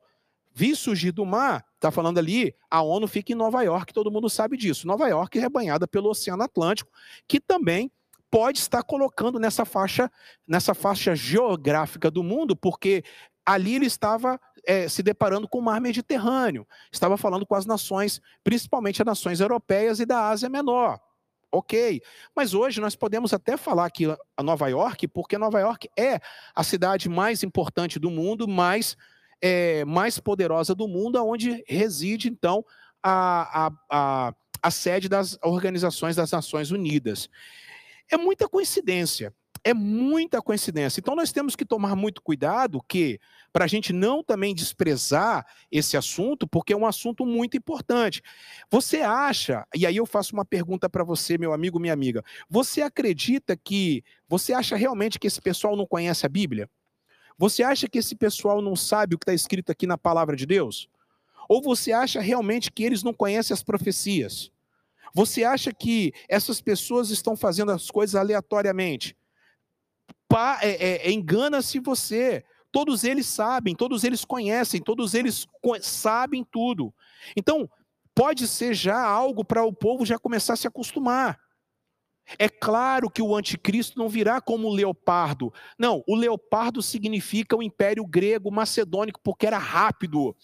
vi 0.53 0.75
surgir 0.75 1.11
do 1.11 1.25
mar, 1.25 1.65
está 1.75 1.91
falando 1.91 2.17
ali, 2.17 2.53
a 2.69 2.81
ONU 2.81 3.07
fica 3.07 3.31
em 3.31 3.35
Nova 3.35 3.61
York, 3.63 3.93
todo 3.93 4.11
mundo 4.11 4.29
sabe 4.29 4.57
disso. 4.57 4.87
Nova 4.87 5.07
York 5.07 5.39
é 5.39 5.49
banhada 5.49 5.87
pelo 5.87 6.09
Oceano 6.09 6.43
Atlântico, 6.43 6.91
que 7.27 7.39
também 7.39 7.91
pode 8.29 8.59
estar 8.59 8.81
colocando 8.83 9.37
nessa 9.37 9.65
faixa, 9.65 10.09
nessa 10.47 10.73
faixa 10.73 11.13
geográfica 11.15 12.09
do 12.09 12.23
mundo, 12.23 12.55
porque 12.55 13.03
ali 13.45 13.75
ele 13.75 13.87
estava 13.87 14.39
é, 14.65 14.87
se 14.87 15.03
deparando 15.03 15.47
com 15.47 15.59
o 15.59 15.61
mar 15.61 15.81
Mediterrâneo, 15.81 16.65
estava 16.91 17.17
falando 17.17 17.45
com 17.45 17.55
as 17.55 17.65
nações, 17.65 18.21
principalmente 18.43 19.01
as 19.01 19.05
nações 19.05 19.39
europeias 19.39 19.99
e 19.99 20.05
da 20.05 20.29
Ásia 20.29 20.49
Menor. 20.49 20.99
Ok. 21.51 22.01
Mas 22.35 22.53
hoje 22.53 22.79
nós 22.79 22.95
podemos 22.95 23.33
até 23.33 23.57
falar 23.57 23.89
que 23.89 24.05
a 24.05 24.43
Nova 24.43 24.67
York, 24.69 25.07
porque 25.07 25.37
Nova 25.37 25.59
York 25.59 25.89
é 25.97 26.19
a 26.55 26.63
cidade 26.63 27.09
mais 27.09 27.43
importante 27.43 27.99
do 27.99 28.09
mundo, 28.09 28.47
mais, 28.47 28.95
é, 29.41 29.83
mais 29.85 30.19
poderosa 30.19 30.73
do 30.73 30.87
mundo, 30.87 31.23
onde 31.23 31.63
reside, 31.67 32.29
então, 32.29 32.63
a, 33.03 33.67
a, 33.67 33.71
a, 33.89 34.33
a 34.61 34.71
sede 34.71 35.09
das 35.09 35.37
organizações 35.43 36.15
das 36.15 36.31
Nações 36.31 36.71
Unidas. 36.71 37.29
É 38.09 38.17
muita 38.17 38.47
coincidência. 38.47 39.33
É 39.63 39.73
muita 39.73 40.41
coincidência. 40.41 40.99
Então 40.99 41.15
nós 41.15 41.31
temos 41.31 41.55
que 41.55 41.63
tomar 41.63 41.95
muito 41.95 42.21
cuidado 42.21 42.81
que 42.87 43.19
para 43.53 43.65
a 43.65 43.67
gente 43.67 43.93
não 43.93 44.23
também 44.23 44.55
desprezar 44.55 45.45
esse 45.71 45.95
assunto, 45.95 46.47
porque 46.47 46.73
é 46.73 46.77
um 46.77 46.85
assunto 46.85 47.25
muito 47.25 47.55
importante. 47.55 48.23
Você 48.71 49.01
acha, 49.01 49.65
e 49.75 49.85
aí 49.85 49.97
eu 49.97 50.05
faço 50.05 50.33
uma 50.33 50.45
pergunta 50.45 50.89
para 50.89 51.03
você, 51.03 51.37
meu 51.37 51.53
amigo, 51.53 51.79
minha 51.79 51.93
amiga, 51.93 52.23
você 52.49 52.81
acredita 52.81 53.55
que, 53.55 54.03
você 54.27 54.51
acha 54.51 54.75
realmente 54.75 55.19
que 55.19 55.27
esse 55.27 55.41
pessoal 55.41 55.75
não 55.75 55.85
conhece 55.85 56.25
a 56.25 56.29
Bíblia? 56.29 56.67
Você 57.37 57.61
acha 57.61 57.87
que 57.87 57.99
esse 57.99 58.15
pessoal 58.15 58.61
não 58.61 58.75
sabe 58.75 59.15
o 59.15 59.19
que 59.19 59.23
está 59.23 59.33
escrito 59.33 59.71
aqui 59.71 59.85
na 59.85 59.97
palavra 59.97 60.35
de 60.35 60.45
Deus? 60.45 60.89
Ou 61.47 61.61
você 61.61 61.91
acha 61.91 62.21
realmente 62.21 62.71
que 62.71 62.83
eles 62.83 63.03
não 63.03 63.13
conhecem 63.13 63.53
as 63.53 63.63
profecias? 63.63 64.51
Você 65.13 65.43
acha 65.43 65.73
que 65.73 66.13
essas 66.29 66.61
pessoas 66.61 67.09
estão 67.09 67.35
fazendo 67.35 67.71
as 67.71 67.91
coisas 67.91 68.15
aleatoriamente? 68.15 69.15
É, 70.61 70.69
é, 70.69 71.07
é, 71.07 71.11
engana-se 71.11 71.79
você. 71.79 72.43
Todos 72.71 73.03
eles 73.03 73.25
sabem, 73.25 73.75
todos 73.75 74.03
eles 74.03 74.23
conhecem, 74.23 74.81
todos 74.81 75.13
eles 75.13 75.45
co 75.61 75.75
sabem 75.81 76.45
tudo. 76.49 76.93
Então, 77.35 77.69
pode 78.15 78.47
ser 78.47 78.73
já 78.73 79.01
algo 79.03 79.43
para 79.43 79.63
o 79.63 79.73
povo 79.73 80.05
já 80.05 80.17
começar 80.17 80.53
a 80.53 80.57
se 80.57 80.67
acostumar. 80.67 81.39
É 82.39 82.47
claro 82.47 83.09
que 83.09 83.21
o 83.21 83.35
anticristo 83.35 83.97
não 83.99 84.07
virá 84.07 84.39
como 84.39 84.67
o 84.67 84.73
leopardo. 84.73 85.53
Não, 85.77 86.03
o 86.07 86.15
leopardo 86.15 86.81
significa 86.81 87.57
o 87.57 87.63
império 87.63 88.05
grego 88.05 88.51
macedônico, 88.51 89.19
porque 89.21 89.47
era 89.47 89.57
rápido. 89.57 90.35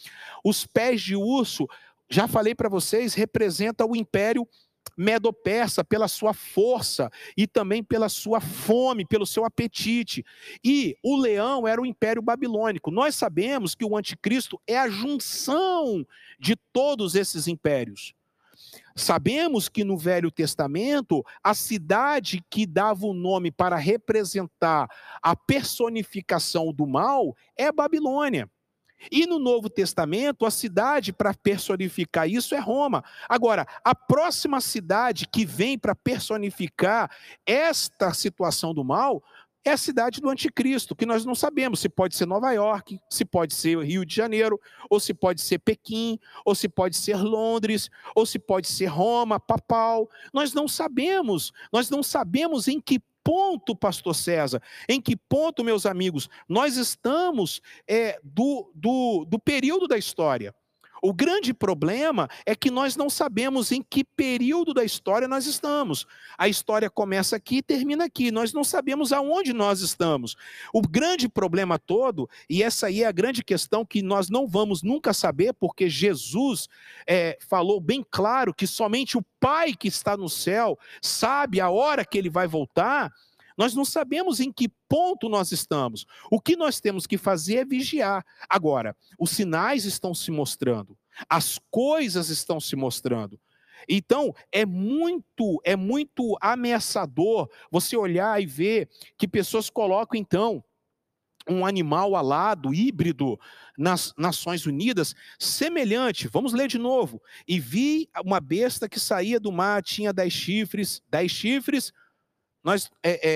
Os 0.44 0.66
pés 0.66 1.02
de 1.02 1.16
urso, 1.16 1.68
já 2.10 2.28
falei 2.28 2.54
para 2.54 2.70
vocês, 2.70 3.14
representa 3.14 3.86
o 3.86 3.96
império 3.96 4.48
Medo-Persa 4.96 5.84
pela 5.84 6.08
sua 6.08 6.34
força 6.34 7.10
e 7.36 7.48
também 7.48 7.84
pela 7.84 8.10
sua 8.10 8.40
fome, 8.40 9.06
pelo 9.06 9.26
seu 9.26 9.46
apetite. 9.46 10.24
E 10.64 10.96
o 11.04 11.18
leão 11.18 11.68
era 11.68 11.82
o 11.82 11.86
Império 11.86 12.22
Babilônico. 12.22 12.92
Nós 12.92 13.16
sabemos 13.16 13.76
que 13.76 13.86
o 13.86 13.98
anticristo 13.98 14.60
é 14.68 14.78
a 14.78 14.90
junção 14.90 16.06
de 16.40 16.56
todos 16.72 17.16
esses 17.16 17.48
impérios. 17.48 18.14
Sabemos 18.96 19.70
que 19.70 19.84
no 19.84 19.98
Velho 19.98 20.32
Testamento, 20.32 21.24
a 21.44 21.54
cidade 21.54 22.44
que 22.50 22.66
dava 22.66 23.06
o 23.06 23.14
nome 23.14 23.52
para 23.52 23.76
representar 23.76 24.90
a 25.22 25.36
personificação 25.36 26.74
do 26.74 26.88
mal 26.88 27.36
é 27.56 27.72
Babilônia. 27.72 28.50
E 29.12 29.26
no 29.26 29.40
Novo 29.40 29.70
Testamento, 29.70 30.46
a 30.46 30.52
cidade 30.52 31.14
para 31.14 31.34
personificar 31.34 32.28
isso 32.28 32.56
é 32.56 32.60
Roma. 32.60 33.04
Agora, 33.30 33.66
a 33.84 33.94
próxima 33.94 34.60
cidade 34.62 35.28
que 35.28 35.46
vem 35.46 35.78
para 35.78 35.96
personificar 35.96 37.10
esta 37.46 38.14
situação 38.14 38.74
do 38.74 38.84
mal 38.84 39.24
é 39.68 39.72
a 39.72 39.78
cidade 39.78 40.22
do 40.22 40.30
anticristo, 40.30 40.96
que 40.96 41.06
nós 41.06 41.26
não 41.26 41.36
sabemos 41.36 41.82
se 41.82 41.90
pode 41.90 42.16
ser 42.16 42.26
Nova 42.26 42.52
York, 42.54 43.00
se 43.10 43.26
pode 43.26 43.54
ser 43.54 43.78
Rio 43.84 44.06
de 44.06 44.16
Janeiro, 44.16 44.60
ou 44.90 44.98
se 44.98 45.14
pode 45.14 45.42
ser 45.42 45.60
Pequim, 45.60 46.18
ou 46.46 46.56
se 46.56 46.70
pode 46.70 46.96
ser 46.96 47.18
Londres, 47.18 47.90
ou 48.16 48.26
se 48.26 48.40
pode 48.40 48.68
ser 48.68 48.86
Roma, 48.86 49.40
papal. 49.40 50.10
Nós 50.34 50.54
não 50.54 50.70
sabemos. 50.70 51.52
Nós 51.72 51.90
não 51.90 52.02
sabemos 52.02 52.70
em 52.70 52.80
que 52.80 53.02
ponto, 53.28 53.76
pastor 53.76 54.16
César? 54.16 54.62
Em 54.88 55.02
que 55.02 55.14
ponto, 55.14 55.62
meus 55.62 55.86
amigos, 55.86 56.30
nós 56.48 56.78
estamos 56.78 57.62
é, 57.86 58.18
do, 58.24 58.72
do, 58.74 59.26
do 59.26 59.38
período 59.38 59.86
da 59.86 59.98
história? 59.98 60.56
O 61.02 61.14
grande 61.14 61.54
problema 61.54 62.30
é 62.46 62.56
que 62.56 62.72
nós 62.72 62.96
não 62.96 63.10
sabemos 63.10 63.72
em 63.72 63.82
que 63.82 64.04
período 64.04 64.74
da 64.74 64.84
história 64.84 65.28
nós 65.28 65.46
estamos. 65.46 66.06
A 66.38 66.48
história 66.48 66.90
começa 66.90 67.36
aqui 67.36 67.58
e 67.58 67.62
termina 67.62 68.06
aqui. 68.06 68.32
Nós 68.32 68.54
não 68.54 68.64
sabemos 68.64 69.12
aonde 69.12 69.54
nós 69.54 69.82
estamos. 69.82 70.36
O 70.74 70.82
grande 70.82 71.30
problema 71.30 71.78
todo, 71.78 72.30
e 72.50 72.64
essa 72.64 72.88
aí 72.88 73.04
é 73.04 73.06
a 73.06 73.12
grande 73.12 73.44
questão 73.44 73.86
que 73.86 74.02
nós 74.02 74.30
não 74.30 74.48
vamos 74.48 74.82
nunca 74.82 75.14
saber, 75.14 75.54
porque 75.54 75.90
Jesus 75.90 76.68
é, 77.06 77.38
falou 77.48 77.80
bem 77.80 78.06
claro 78.10 78.54
que 78.54 78.68
somente 78.68 79.18
o 79.18 79.26
Pai 79.40 79.74
que 79.74 79.88
está 79.88 80.18
no 80.18 80.28
céu 80.28 80.80
sabe 81.00 81.62
a 81.62 81.70
hora 81.70 82.04
que 82.04 82.18
ele 82.18 82.30
vai 82.30 82.48
voltar. 82.48 83.14
Nós 83.58 83.74
não 83.74 83.84
sabemos 83.84 84.40
em 84.40 84.52
que 84.52 84.70
ponto 84.88 85.28
nós 85.28 85.52
estamos. 85.52 86.06
O 86.32 86.40
que 86.40 86.56
nós 86.56 86.80
temos 86.80 87.08
que 87.08 87.18
fazer 87.18 87.56
é 87.56 87.66
vigiar. 87.66 88.24
Agora, 88.48 88.96
os 89.20 89.32
sinais 89.32 89.84
estão 89.86 90.14
se 90.14 90.30
mostrando, 90.30 90.98
as 91.28 91.60
coisas 91.72 92.30
estão 92.30 92.60
se 92.60 92.76
mostrando. 92.76 93.40
Então, 93.88 94.34
é 94.52 94.66
muito, 94.66 95.62
é 95.64 95.76
muito 95.76 96.38
ameaçador 96.42 97.50
você 97.72 97.96
olhar 97.96 98.42
e 98.42 98.46
ver 98.46 98.90
que 99.18 99.28
pessoas 99.28 99.70
colocam 99.70 100.20
então 100.20 100.64
um 101.50 101.66
animal 101.66 102.16
alado, 102.16 102.74
híbrido, 102.74 103.40
nas 103.78 104.14
Nações 104.18 104.66
Unidas, 104.66 105.16
semelhante, 105.40 106.28
vamos 106.28 106.52
ler 106.54 106.68
de 106.68 106.78
novo. 106.78 107.22
E 107.48 107.60
vi 107.60 108.10
uma 108.24 108.40
besta 108.40 108.90
que 108.90 109.00
saía 109.00 109.40
do 109.40 109.52
mar, 109.52 109.82
tinha 109.82 110.12
dez 110.12 110.34
chifres, 110.34 111.02
dez 111.10 111.32
chifres, 111.32 111.94
nós, 112.68 112.92
é, 113.02 113.30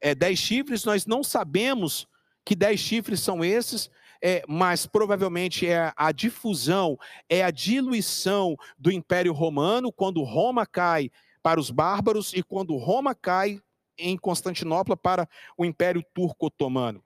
é, 0.00 0.10
é, 0.10 0.12
dez 0.12 0.40
chifres, 0.40 0.84
nós 0.84 1.06
não 1.06 1.22
sabemos 1.22 2.08
que 2.44 2.56
dez 2.56 2.80
chifres 2.80 3.20
são 3.20 3.44
esses, 3.44 3.88
é, 4.20 4.42
mas 4.48 4.86
provavelmente 4.86 5.68
é 5.68 5.92
a 5.96 6.10
difusão, 6.10 6.98
é 7.28 7.44
a 7.44 7.52
diluição 7.52 8.56
do 8.76 8.90
Império 8.90 9.32
Romano, 9.32 9.92
quando 9.92 10.24
Roma 10.24 10.66
cai 10.66 11.12
para 11.44 11.60
os 11.60 11.70
bárbaros 11.70 12.32
e 12.34 12.42
quando 12.42 12.76
Roma 12.76 13.14
cai 13.14 13.60
em 13.96 14.18
Constantinopla 14.18 14.96
para 14.96 15.28
o 15.56 15.64
Império 15.64 16.04
Turco-Otomano. 16.12 17.04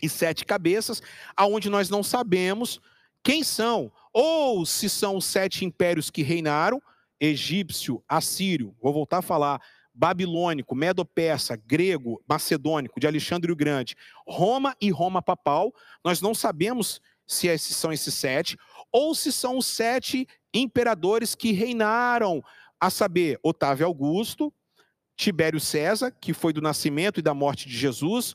E 0.00 0.08
sete 0.08 0.44
cabeças, 0.44 1.02
aonde 1.36 1.68
nós 1.68 1.90
não 1.90 2.04
sabemos 2.04 2.80
quem 3.24 3.42
são, 3.42 3.90
ou 4.12 4.64
se 4.64 4.88
são 4.88 5.16
os 5.16 5.24
sete 5.24 5.64
impérios 5.64 6.10
que 6.10 6.22
reinaram, 6.22 6.80
egípcio, 7.20 8.04
assírio, 8.08 8.76
vou 8.80 8.92
voltar 8.92 9.18
a 9.18 9.22
falar, 9.22 9.60
babilônico, 9.94 10.74
medo-persa, 10.74 11.56
grego, 11.56 12.22
macedônico, 12.28 12.98
de 12.98 13.06
Alexandre 13.06 13.52
o 13.52 13.56
Grande, 13.56 13.94
Roma 14.26 14.76
e 14.80 14.90
Roma 14.90 15.20
papal. 15.20 15.72
Nós 16.04 16.20
não 16.20 16.34
sabemos 16.34 17.00
se 17.26 17.46
esses 17.48 17.76
são 17.76 17.92
esses 17.92 18.14
sete, 18.14 18.56
ou 18.90 19.14
se 19.14 19.32
são 19.32 19.56
os 19.56 19.66
sete 19.66 20.26
imperadores 20.52 21.34
que 21.34 21.52
reinaram, 21.52 22.42
a 22.80 22.90
saber, 22.90 23.38
Otávio 23.44 23.86
Augusto, 23.86 24.52
Tibério 25.16 25.60
César, 25.60 26.10
que 26.10 26.34
foi 26.34 26.52
do 26.52 26.60
nascimento 26.60 27.20
e 27.20 27.22
da 27.22 27.32
morte 27.32 27.68
de 27.68 27.76
Jesus, 27.76 28.34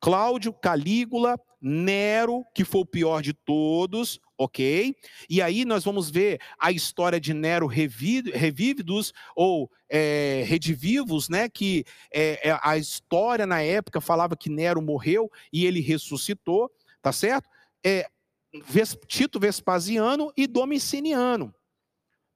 Cláudio, 0.00 0.52
Calígula, 0.52 1.36
Nero, 1.60 2.44
que 2.54 2.64
foi 2.64 2.82
o 2.82 2.86
pior 2.86 3.20
de 3.20 3.34
todos, 3.34 4.20
ok? 4.40 4.96
E 5.28 5.42
aí 5.42 5.66
nós 5.66 5.84
vamos 5.84 6.10
ver 6.10 6.40
a 6.58 6.72
história 6.72 7.20
de 7.20 7.34
Nero 7.34 7.66
revívidos 7.66 9.12
ou 9.36 9.70
é, 9.86 10.42
redivivos, 10.46 11.28
né? 11.28 11.46
Que 11.46 11.84
é, 12.10 12.58
a 12.62 12.78
história 12.78 13.46
na 13.46 13.60
época 13.60 14.00
falava 14.00 14.34
que 14.34 14.48
Nero 14.48 14.80
morreu 14.80 15.30
e 15.52 15.66
ele 15.66 15.82
ressuscitou, 15.82 16.70
tá 17.02 17.12
certo? 17.12 17.50
É, 17.84 18.08
Tito 19.06 19.38
Vespasiano 19.38 20.32
e 20.34 20.46
Domiciliano. 20.46 21.54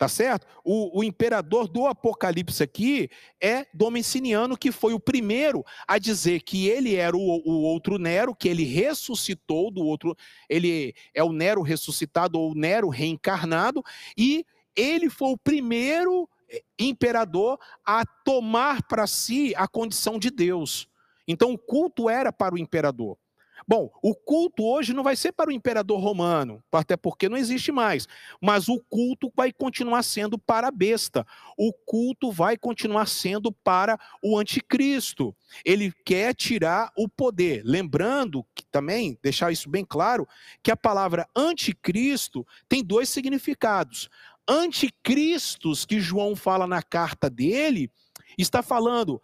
Tá 0.05 0.09
certo? 0.09 0.47
O, 0.63 1.01
o, 1.01 1.03
imperador 1.03 1.67
do 1.67 1.87
Apocalipse 1.87 2.63
aqui 2.63 3.09
é 3.41 3.67
Domiciliano, 3.73 4.55
que 4.55 4.71
foi 4.71 4.93
o 4.93 5.01
primeiro 5.01 5.65
a 5.89 5.97
dizer 5.97 6.43
que 6.43 6.69
ele 6.69 6.95
era 6.95 7.17
o, 7.17 7.21
o, 7.21 7.63
outro 7.63 7.97
Nero, 7.97 8.35
que 8.35 8.47
ele 8.47 8.65
ressuscitou 8.65 9.71
do 9.71 9.83
outro, 9.83 10.15
ele 10.47 10.95
é 11.15 11.25
o 11.25 11.33
Nero 11.33 11.63
ressuscitado 11.63 12.39
ou 12.39 12.55
Nero 12.55 12.91
reencarnado, 12.91 13.83
e 14.15 14.45
ele 14.77 15.09
foi 15.09 15.31
o 15.31 15.39
primeiro 15.39 16.29
eh, 16.51 16.63
imperador 16.79 17.59
a 17.83 18.05
tomar 18.05 18.83
para 18.83 19.07
si 19.07 19.55
a 19.57 19.67
condição 19.67 20.19
de 20.19 20.29
Deus. 20.29 20.87
Então 21.27 21.55
o 21.55 21.59
culto 21.59 22.11
era 22.11 22.31
para 22.31 22.55
o 22.55 22.59
imperador. 22.59 23.17
Bom, 23.67 23.91
o 24.03 24.15
culto 24.15 24.65
hoje 24.65 24.93
não 24.93 25.03
vai 25.03 25.17
ser 25.17 25.33
para 25.33 25.51
o 25.51 25.53
imperador 25.53 26.01
romano, 26.01 26.63
até 26.73 26.97
porque 26.97 27.29
não 27.29 27.37
existe 27.37 27.73
mais, 27.73 28.07
mas 28.41 28.69
o 28.69 28.79
culto 28.89 29.33
vai 29.35 29.53
continuar 29.53 30.03
sendo 30.03 30.39
para 30.39 30.69
a 30.69 30.71
besta. 30.71 31.27
O 31.57 31.73
culto 31.73 32.31
vai 32.31 32.57
continuar 32.57 33.07
sendo 33.07 33.51
para 33.51 33.99
o 34.23 34.39
anticristo. 34.39 35.35
Ele 35.65 35.93
quer 36.05 36.35
tirar 36.35 36.93
o 36.97 37.09
poder. 37.09 37.63
Lembrando 37.65 38.45
que 38.55 38.65
também, 38.67 39.19
deixar 39.23 39.53
isso 39.53 39.69
bem 39.69 39.85
claro, 39.85 40.27
que 40.63 40.71
a 40.71 40.77
palavra 40.77 41.29
anticristo 41.35 42.47
tem 42.69 42.85
dois 42.85 43.09
significados. 43.09 44.09
Anticristos, 44.49 45.87
que 45.87 46.01
João 46.01 46.37
fala 46.37 46.67
na 46.67 46.83
carta 46.83 47.31
dele, 47.31 47.91
Está 48.37 48.63
falando 48.63 49.21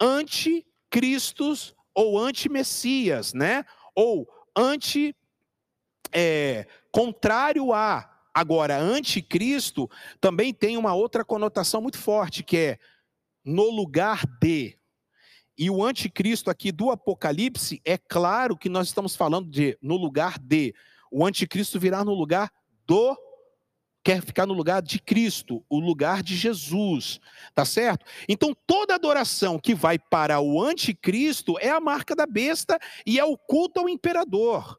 anticristos 0.00 1.74
ou 1.94 2.18
anti-messias, 2.18 3.32
né? 3.32 3.64
Ou 4.02 4.26
anti 4.56 5.14
é, 6.10 6.66
contrário 6.90 7.70
a. 7.74 8.06
Agora, 8.32 8.78
anticristo 8.78 9.90
também 10.18 10.54
tem 10.54 10.78
uma 10.78 10.94
outra 10.94 11.22
conotação 11.22 11.82
muito 11.82 11.98
forte, 11.98 12.42
que 12.42 12.56
é 12.56 12.78
no 13.44 13.68
lugar 13.68 14.24
de. 14.40 14.78
E 15.58 15.68
o 15.68 15.84
anticristo 15.84 16.48
aqui 16.48 16.72
do 16.72 16.90
Apocalipse, 16.90 17.82
é 17.84 17.98
claro 17.98 18.56
que 18.56 18.70
nós 18.70 18.86
estamos 18.86 19.14
falando 19.14 19.50
de 19.50 19.76
no 19.82 19.98
lugar 19.98 20.38
de. 20.38 20.74
O 21.10 21.26
anticristo 21.26 21.78
virá 21.78 22.02
no 22.02 22.14
lugar 22.14 22.50
do 22.86 23.14
quer 24.02 24.22
ficar 24.22 24.46
no 24.46 24.54
lugar 24.54 24.80
de 24.80 24.98
Cristo, 24.98 25.64
o 25.68 25.78
lugar 25.78 26.22
de 26.22 26.36
Jesus, 26.36 27.20
tá 27.54 27.64
certo? 27.64 28.04
Então 28.28 28.56
toda 28.66 28.94
adoração 28.94 29.58
que 29.58 29.74
vai 29.74 29.98
para 29.98 30.40
o 30.40 30.62
anticristo 30.62 31.58
é 31.58 31.70
a 31.70 31.80
marca 31.80 32.16
da 32.16 32.26
besta 32.26 32.78
e 33.06 33.18
é 33.18 33.24
o 33.24 33.36
culto 33.36 33.80
ao 33.80 33.88
imperador. 33.88 34.78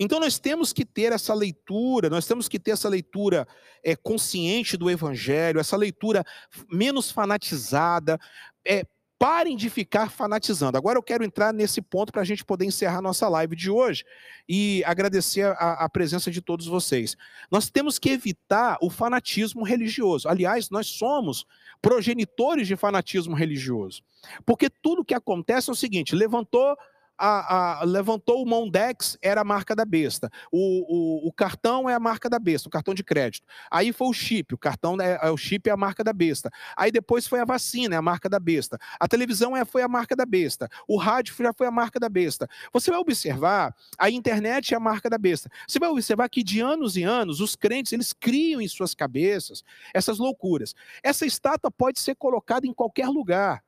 Então 0.00 0.18
nós 0.18 0.38
temos 0.38 0.72
que 0.72 0.84
ter 0.84 1.12
essa 1.12 1.32
leitura, 1.32 2.10
nós 2.10 2.26
temos 2.26 2.48
que 2.48 2.58
ter 2.58 2.72
essa 2.72 2.88
leitura 2.88 3.46
é, 3.84 3.94
consciente 3.94 4.76
do 4.76 4.90
Evangelho, 4.90 5.60
essa 5.60 5.76
leitura 5.76 6.24
menos 6.68 7.10
fanatizada. 7.10 8.18
É, 8.66 8.84
parem 9.22 9.56
de 9.56 9.70
ficar 9.70 10.10
fanatizando. 10.10 10.76
Agora 10.76 10.98
eu 10.98 11.02
quero 11.02 11.22
entrar 11.22 11.52
nesse 11.52 11.80
ponto 11.80 12.10
para 12.10 12.22
a 12.22 12.24
gente 12.24 12.44
poder 12.44 12.64
encerrar 12.64 13.00
nossa 13.00 13.28
live 13.28 13.54
de 13.54 13.70
hoje 13.70 14.04
e 14.48 14.82
agradecer 14.84 15.46
a, 15.46 15.84
a, 15.84 15.88
presença 15.88 16.28
de 16.28 16.42
todos 16.42 16.66
vocês. 16.66 17.16
Nós 17.48 17.70
temos 17.70 18.00
que 18.00 18.10
evitar 18.10 18.78
o 18.82 18.90
fanatismo 18.90 19.62
religioso. 19.62 20.28
Aliás, 20.28 20.70
nós 20.70 20.88
somos 20.88 21.46
progenitores 21.80 22.66
de 22.66 22.74
fanatismo 22.74 23.36
religioso. 23.36 24.02
Porque 24.44 24.68
tudo 24.68 25.04
que 25.04 25.14
acontece 25.14 25.70
é 25.70 25.72
o 25.72 25.76
seguinte: 25.76 26.16
levantou 26.16 26.76
a, 27.18 27.80
a, 27.80 27.84
levantou 27.84 28.42
o 28.42 28.46
Mondex, 28.46 29.16
era 29.22 29.40
a 29.40 29.44
marca 29.44 29.74
da 29.76 29.84
besta. 29.84 30.30
O, 30.50 30.58
o, 30.58 31.28
o, 31.28 31.32
cartão 31.32 31.88
é 31.88 31.94
a 31.94 32.00
marca 32.00 32.28
da 32.28 32.38
besta, 32.38 32.68
o 32.68 32.70
cartão 32.70 32.94
de 32.94 33.04
crédito. 33.04 33.46
Aí 33.70 33.92
foi 33.92 34.08
o 34.08 34.12
chip, 34.12 34.54
o 34.54 34.58
cartão 34.58 34.96
é, 35.00 35.18
é, 35.22 35.30
o 35.30 35.36
chip 35.36 35.68
é 35.68 35.72
a 35.72 35.76
marca 35.76 36.02
da 36.02 36.12
besta. 36.12 36.50
Aí 36.76 36.90
depois 36.90 37.26
foi 37.26 37.40
a 37.40 37.44
vacina, 37.44 37.94
é 37.94 37.98
a 37.98 38.02
marca 38.02 38.28
da 38.28 38.38
besta. 38.38 38.78
A 38.98 39.06
televisão 39.06 39.56
é, 39.56 39.64
foi 39.64 39.82
a 39.82 39.88
marca 39.88 40.16
da 40.16 40.26
besta. 40.26 40.68
O 40.88 40.96
rádio 40.96 41.34
já 41.38 41.52
foi 41.52 41.66
a 41.66 41.70
marca 41.70 41.98
da 41.98 42.08
besta. 42.08 42.48
Você 42.72 42.90
vai 42.90 43.00
observar, 43.00 43.74
a 43.98 44.10
internet 44.10 44.74
é 44.74 44.76
a 44.76 44.80
marca 44.80 45.08
da 45.08 45.18
besta. 45.18 45.50
Você 45.66 45.78
vai 45.78 45.88
observar 45.88 46.28
que 46.28 46.42
de 46.42 46.60
anos 46.60 46.96
e 46.96 47.02
anos, 47.02 47.40
os 47.40 47.56
crentes, 47.56 47.92
eles 47.92 48.12
criam 48.12 48.60
em 48.60 48.68
suas 48.68 48.94
cabeças 48.94 49.62
essas 49.94 50.18
loucuras. 50.18 50.74
Essa 51.02 51.26
estátua 51.26 51.70
pode 51.70 52.00
ser 52.00 52.14
colocada 52.14 52.66
em 52.66 52.72
qualquer 52.72 53.08
lugar. 53.08 53.62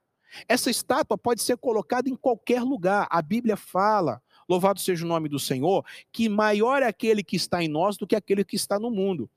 Essa 0.48 0.70
estátua 0.70 1.16
pode 1.16 1.42
ser 1.42 1.56
colocada 1.56 2.08
em 2.08 2.16
qualquer 2.16 2.62
lugar. 2.62 3.06
A 3.10 3.22
Bíblia 3.22 3.56
fala, 3.56 4.22
louvado 4.48 4.80
seja 4.80 5.04
o 5.04 5.08
nome 5.08 5.28
do 5.28 5.38
Senhor, 5.38 5.84
que 6.12 6.28
maior 6.28 6.82
é 6.82 6.86
aquele 6.86 7.22
que 7.22 7.36
está 7.36 7.62
em 7.62 7.68
nós 7.68 7.96
do 7.96 8.06
que 8.06 8.16
aquele 8.16 8.44
que 8.44 8.56
está 8.56 8.78
no 8.78 8.90
mundo. 8.90 9.28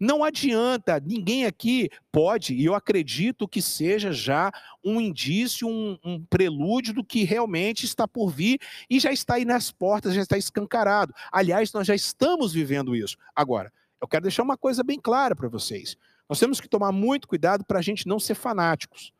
Não 0.00 0.24
adianta, 0.24 0.98
ninguém 0.98 1.44
aqui 1.44 1.90
pode, 2.10 2.54
e 2.54 2.64
eu 2.64 2.74
acredito 2.74 3.46
que 3.46 3.60
seja 3.60 4.12
já 4.12 4.50
um 4.82 5.00
indício, 5.00 5.68
um, 5.68 5.98
um, 6.04 6.24
prelúdio 6.24 6.94
do 6.94 7.04
que 7.04 7.24
realmente 7.24 7.84
está 7.84 8.08
por 8.08 8.30
vir 8.30 8.58
e 8.88 8.98
já 8.98 9.12
está 9.12 9.34
aí 9.34 9.44
nas 9.44 9.70
portas, 9.70 10.14
já 10.14 10.22
está 10.22 10.38
escancarado. 10.38 11.12
Aliás, 11.30 11.72
nós 11.72 11.86
já 11.86 11.94
estamos 11.94 12.52
vivendo 12.52 12.96
isso. 12.96 13.16
Agora, 13.34 13.72
eu 14.00 14.08
quero 14.08 14.22
deixar 14.22 14.42
uma 14.42 14.56
coisa 14.56 14.82
bem 14.82 14.98
clara 14.98 15.36
para 15.36 15.48
vocês. 15.48 15.96
Nós 16.28 16.38
temos 16.38 16.60
que 16.60 16.68
tomar 16.68 16.92
muito 16.92 17.28
cuidado 17.28 17.64
para 17.64 17.78
a 17.78 17.82
gente 17.82 18.08
não 18.08 18.18
ser 18.18 18.34
fanáticos. 18.34 19.12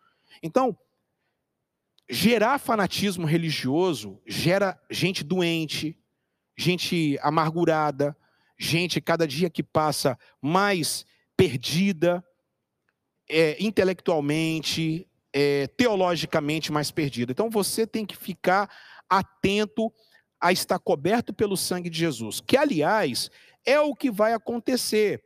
Então, 0.42 0.76
gerar 2.08 2.58
fanatismo 2.58 3.26
religioso 3.26 4.20
gera 4.26 4.78
gente 4.90 5.24
doente, 5.24 5.98
gente 6.56 7.18
amargurada, 7.22 8.16
gente 8.58 9.00
cada 9.00 9.26
dia 9.26 9.50
que 9.50 9.62
passa 9.62 10.18
mais 10.40 11.04
perdida, 11.36 12.24
é, 13.28 13.56
intelectualmente, 13.62 15.08
é, 15.32 15.66
teologicamente 15.66 16.70
mais 16.70 16.90
perdida. 16.90 17.32
Então 17.32 17.50
você 17.50 17.86
tem 17.86 18.06
que 18.06 18.16
ficar 18.16 18.70
atento 19.08 19.92
a 20.40 20.52
estar 20.52 20.78
coberto 20.78 21.32
pelo 21.32 21.56
sangue 21.56 21.90
de 21.90 21.98
Jesus, 21.98 22.40
que 22.40 22.56
aliás 22.56 23.30
é 23.64 23.80
o 23.80 23.94
que 23.94 24.10
vai 24.10 24.34
acontecer, 24.34 25.24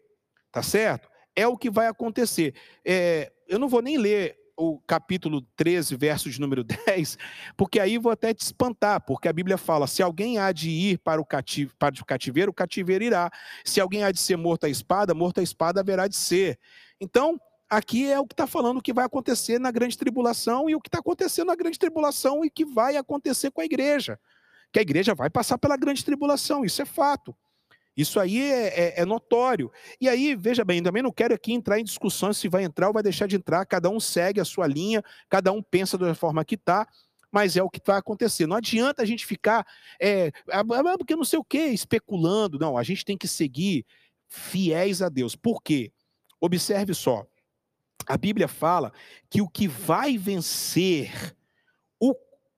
tá 0.52 0.62
certo? 0.62 1.08
É 1.34 1.46
o 1.46 1.56
que 1.56 1.70
vai 1.70 1.86
acontecer. 1.86 2.54
É, 2.84 3.32
eu 3.48 3.58
não 3.58 3.68
vou 3.68 3.82
nem 3.82 3.98
ler 3.98 4.38
o 4.58 4.80
capítulo 4.80 5.40
13, 5.56 5.96
verso 5.96 6.28
de 6.28 6.40
número 6.40 6.64
10, 6.64 7.16
porque 7.56 7.78
aí 7.78 7.96
vou 7.96 8.10
até 8.10 8.34
te 8.34 8.40
espantar, 8.40 9.00
porque 9.00 9.28
a 9.28 9.32
Bíblia 9.32 9.56
fala: 9.56 9.86
se 9.86 10.02
alguém 10.02 10.38
há 10.38 10.50
de 10.50 10.68
ir 10.68 10.98
para 10.98 11.20
o, 11.20 11.24
cativo, 11.24 11.72
para 11.78 11.94
o 11.94 12.04
cativeiro, 12.04 12.50
o 12.50 12.54
cativeiro 12.54 13.04
irá. 13.04 13.30
Se 13.64 13.80
alguém 13.80 14.02
há 14.02 14.10
de 14.10 14.18
ser 14.18 14.36
morto 14.36 14.64
à 14.64 14.68
espada, 14.68 15.14
morto 15.14 15.38
à 15.38 15.42
espada 15.42 15.80
haverá 15.80 16.08
de 16.08 16.16
ser. 16.16 16.58
Então, 17.00 17.40
aqui 17.70 18.10
é 18.10 18.18
o 18.18 18.26
que 18.26 18.34
está 18.34 18.48
falando 18.48 18.78
o 18.78 18.82
que 18.82 18.92
vai 18.92 19.04
acontecer 19.04 19.60
na 19.60 19.70
grande 19.70 19.96
tribulação 19.96 20.68
e 20.68 20.74
o 20.74 20.80
que 20.80 20.88
está 20.88 20.98
acontecendo 20.98 21.46
na 21.46 21.56
grande 21.56 21.78
tribulação 21.78 22.44
e 22.44 22.50
que 22.50 22.64
vai 22.64 22.96
acontecer 22.96 23.52
com 23.52 23.60
a 23.60 23.64
igreja. 23.64 24.18
Que 24.72 24.80
a 24.80 24.82
igreja 24.82 25.14
vai 25.14 25.30
passar 25.30 25.56
pela 25.56 25.76
grande 25.76 26.04
tribulação, 26.04 26.64
isso 26.64 26.82
é 26.82 26.84
fato. 26.84 27.34
Isso 27.98 28.20
aí 28.20 28.40
é, 28.40 28.66
é, 28.68 29.00
é, 29.00 29.04
notório. 29.04 29.72
E 30.00 30.08
aí, 30.08 30.36
veja 30.36 30.64
bem, 30.64 30.80
também 30.80 31.02
não 31.02 31.10
quero 31.10 31.34
aqui 31.34 31.52
entrar 31.52 31.80
em 31.80 31.84
discussões 31.84 32.36
se 32.36 32.48
vai 32.48 32.62
entrar 32.62 32.86
ou 32.86 32.94
vai 32.94 33.02
deixar 33.02 33.26
de 33.26 33.34
entrar, 33.34 33.66
cada 33.66 33.90
um 33.90 33.98
segue 33.98 34.40
a 34.40 34.44
sua 34.44 34.68
linha, 34.68 35.02
cada 35.28 35.50
um 35.50 35.60
pensa 35.60 35.98
da 35.98 36.14
forma 36.14 36.44
que 36.44 36.54
está, 36.54 36.86
mas 37.32 37.56
é 37.56 37.62
o 37.62 37.68
que 37.68 37.80
vai 37.84 37.98
acontecer. 37.98 38.46
Não 38.46 38.54
adianta 38.54 39.02
a 39.02 39.04
gente 39.04 39.26
ficar, 39.26 39.66
é, 40.00 40.30
ah, 40.48 40.60
ah, 40.60 40.96
porque 40.96 41.16
não 41.16 41.24
sei 41.24 41.40
o 41.40 41.44
que, 41.44 41.58
especulando. 41.58 42.56
Não, 42.56 42.78
a 42.78 42.84
gente 42.84 43.04
tem 43.04 43.18
que 43.18 43.26
seguir 43.26 43.84
fiéis 44.28 45.02
a 45.02 45.08
Deus. 45.08 45.34
Por 45.34 45.60
quê? 45.60 45.92
Observe 46.40 46.94
só. 46.94 47.26
A 48.06 48.16
Bíblia 48.16 48.46
fala 48.46 48.92
que 49.28 49.42
o 49.42 49.48
que 49.48 49.66
vai 49.66 50.16
vencer 50.16 51.34
o, 51.98 52.14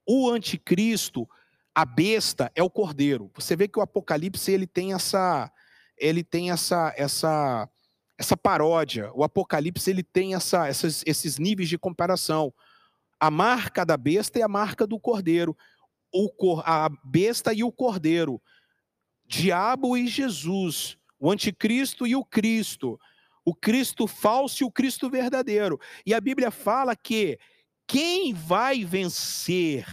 o 0.07 0.29
anticristo 0.29 1.27
a 1.75 1.85
besta 1.85 2.51
é 2.55 2.63
o 2.63 2.71
cordeiro. 2.71 3.31
Você 3.35 3.55
vê 3.57 3.69
que 3.69 3.79
o 3.79 3.83
Apocalipse 3.83 4.51
ele 4.51 4.67
tem 4.67 4.93
essa 4.93 5.51
ele 5.99 6.25
tem 6.25 6.51
essa 6.51 6.95
essa 6.97 7.69
essa 8.21 8.37
paródia. 8.37 9.11
O 9.15 9.25
Apocalipse 9.25 9.89
ele 9.89 10.03
tem 10.03 10.35
essa, 10.35 10.69
essas, 10.69 11.03
esses 11.07 11.39
níveis 11.39 11.71
de 11.71 11.79
comparação. 11.79 12.53
A 13.19 13.31
marca 13.31 13.83
da 13.83 13.97
besta 13.97 14.39
e 14.39 14.43
a 14.43 14.49
marca 14.49 14.87
do 14.87 15.01
cordeiro. 15.01 15.57
O, 16.13 16.29
a 16.67 16.91
besta 17.03 17.55
e 17.55 17.65
o 17.65 17.73
cordeiro. 17.73 18.39
Diabo 19.27 19.97
e 19.97 20.07
Jesus. 20.07 20.99
O 21.19 21.31
anticristo 21.31 22.07
e 22.07 22.15
o 22.15 22.23
Cristo. 22.23 23.01
O 23.43 23.55
Cristo 23.55 24.07
falso 24.07 24.63
e 24.63 24.67
o 24.67 24.71
Cristo 24.71 25.09
verdadeiro. 25.09 25.81
E 26.05 26.13
a 26.13 26.21
Bíblia 26.21 26.51
fala 26.51 26.95
que 26.95 27.39
quem 27.87 28.35
vai 28.35 28.85
vencer 28.85 29.87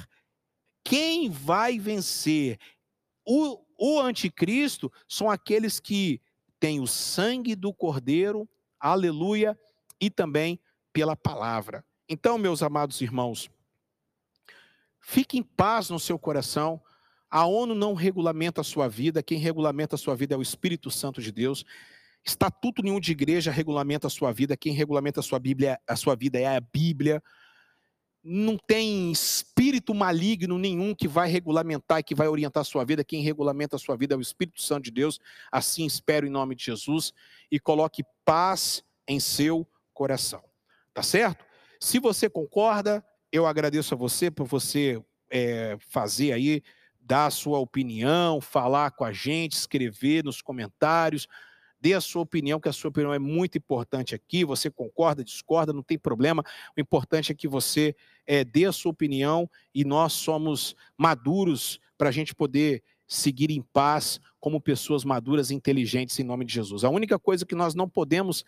quem 0.87 1.29
vai 1.29 1.77
vencer? 1.77 2.57
O, 3.25 3.59
o 3.77 3.99
anticristo 3.99 4.89
são 5.05 5.29
aqueles 5.29 5.81
que 5.81 6.21
têm 6.61 6.79
o 6.79 6.87
sangue 6.87 7.57
do 7.57 7.73
cordeiro, 7.73 8.47
aleluia, 8.79 9.59
e 9.99 10.09
também 10.09 10.57
pela 10.93 11.13
palavra. 11.13 11.83
Então, 12.07 12.37
meus 12.37 12.63
amados 12.63 13.01
irmãos, 13.01 13.49
fique 15.01 15.37
em 15.37 15.43
paz 15.43 15.89
no 15.89 15.99
seu 15.99 16.17
coração. 16.17 16.81
A 17.29 17.45
ONU 17.45 17.75
não 17.75 17.93
regulamenta 17.93 18.61
a 18.61 18.63
sua 18.63 18.87
vida, 18.87 19.21
quem 19.21 19.39
regulamenta 19.39 19.95
a 19.95 19.99
sua 19.99 20.15
vida 20.15 20.35
é 20.35 20.37
o 20.37 20.41
Espírito 20.41 20.89
Santo 20.89 21.21
de 21.21 21.33
Deus. 21.33 21.65
Estatuto 22.23 22.81
nenhum 22.81 23.01
de 23.01 23.11
igreja 23.11 23.51
regulamenta 23.51 24.07
a 24.07 24.09
sua 24.09 24.31
vida, 24.31 24.55
quem 24.55 24.71
regulamenta 24.71 25.19
a 25.19 25.23
sua 25.23 25.37
Bíblia, 25.37 25.77
a 25.85 25.97
sua 25.97 26.15
vida 26.15 26.39
é 26.39 26.55
a 26.55 26.61
Bíblia 26.61 27.21
não 28.29 28.57
tem 28.57 29.09
espírito 29.09 29.95
maligno 29.95 30.57
nenhum 30.57 30.93
que 30.93 31.07
vai 31.07 31.29
regulamentar 31.29 31.99
e 31.99 32.03
que 32.03 32.13
vai 32.13 32.27
orientar 32.27 32.59
a 32.59 32.65
sua 32.65 32.83
vida. 32.83 33.01
Quem 33.01 33.21
regulamenta 33.21 33.77
a 33.77 33.79
sua 33.79 33.95
vida 33.95 34.15
é 34.15 34.17
o 34.17 34.21
Espírito 34.21 34.61
Santo 34.61 34.83
de 34.83 34.91
Deus. 34.91 35.17
Assim 35.49 35.85
espero 35.85 36.27
em 36.27 36.29
nome 36.29 36.53
de 36.53 36.65
Jesus 36.65 37.13
e 37.49 37.57
coloque 37.57 38.03
paz 38.25 38.83
em 39.07 39.17
seu 39.17 39.65
coração. 39.93 40.43
Tá 40.93 41.01
certo? 41.01 41.45
Se 41.79 41.99
você 41.99 42.29
concorda, 42.29 43.01
eu 43.31 43.45
agradeço 43.45 43.93
a 43.93 43.97
você 43.97 44.29
por 44.29 44.45
você 44.45 45.01
é, 45.29 45.77
fazer 45.79 46.33
aí, 46.33 46.61
dar 46.99 47.27
a 47.27 47.31
sua 47.31 47.59
opinião, 47.59 48.41
falar 48.41 48.91
com 48.91 49.05
a 49.05 49.13
gente, 49.13 49.53
escrever 49.53 50.25
nos 50.25 50.41
comentários 50.41 51.29
dê 51.79 51.93
a 51.93 52.01
sua 52.01 52.21
opinião, 52.21 52.59
que 52.59 52.69
a 52.69 52.73
sua 52.73 52.89
opinião 52.89 53.13
é 53.13 53.19
muito 53.19 53.57
importante 53.57 54.15
aqui. 54.15 54.43
Você 54.43 54.69
concorda, 54.69 55.23
discorda, 55.23 55.73
não 55.73 55.83
tem 55.83 55.97
problema. 55.97 56.43
O 56.77 56.81
importante 56.81 57.31
é 57.31 57.35
que 57.35 57.47
você 57.47 57.95
é, 58.25 58.43
dê 58.43 58.65
a 58.65 58.71
sua 58.71 58.91
opinião 58.91 59.49
e 59.73 59.83
nós 59.83 60.13
somos 60.13 60.75
maduros 60.97 61.79
para 61.97 62.09
a 62.09 62.11
gente 62.11 62.35
poder 62.35 62.83
seguir 63.07 63.49
em 63.49 63.61
paz 63.61 64.19
como 64.39 64.61
pessoas 64.61 65.03
maduras 65.03 65.49
e 65.49 65.55
inteligentes 65.55 66.19
em 66.19 66.23
nome 66.23 66.45
de 66.45 66.53
Jesus. 66.53 66.83
A 66.83 66.89
única 66.89 67.17
coisa 67.17 67.45
que 67.45 67.55
nós 67.55 67.73
não 67.73 67.87
podemos 67.87 68.43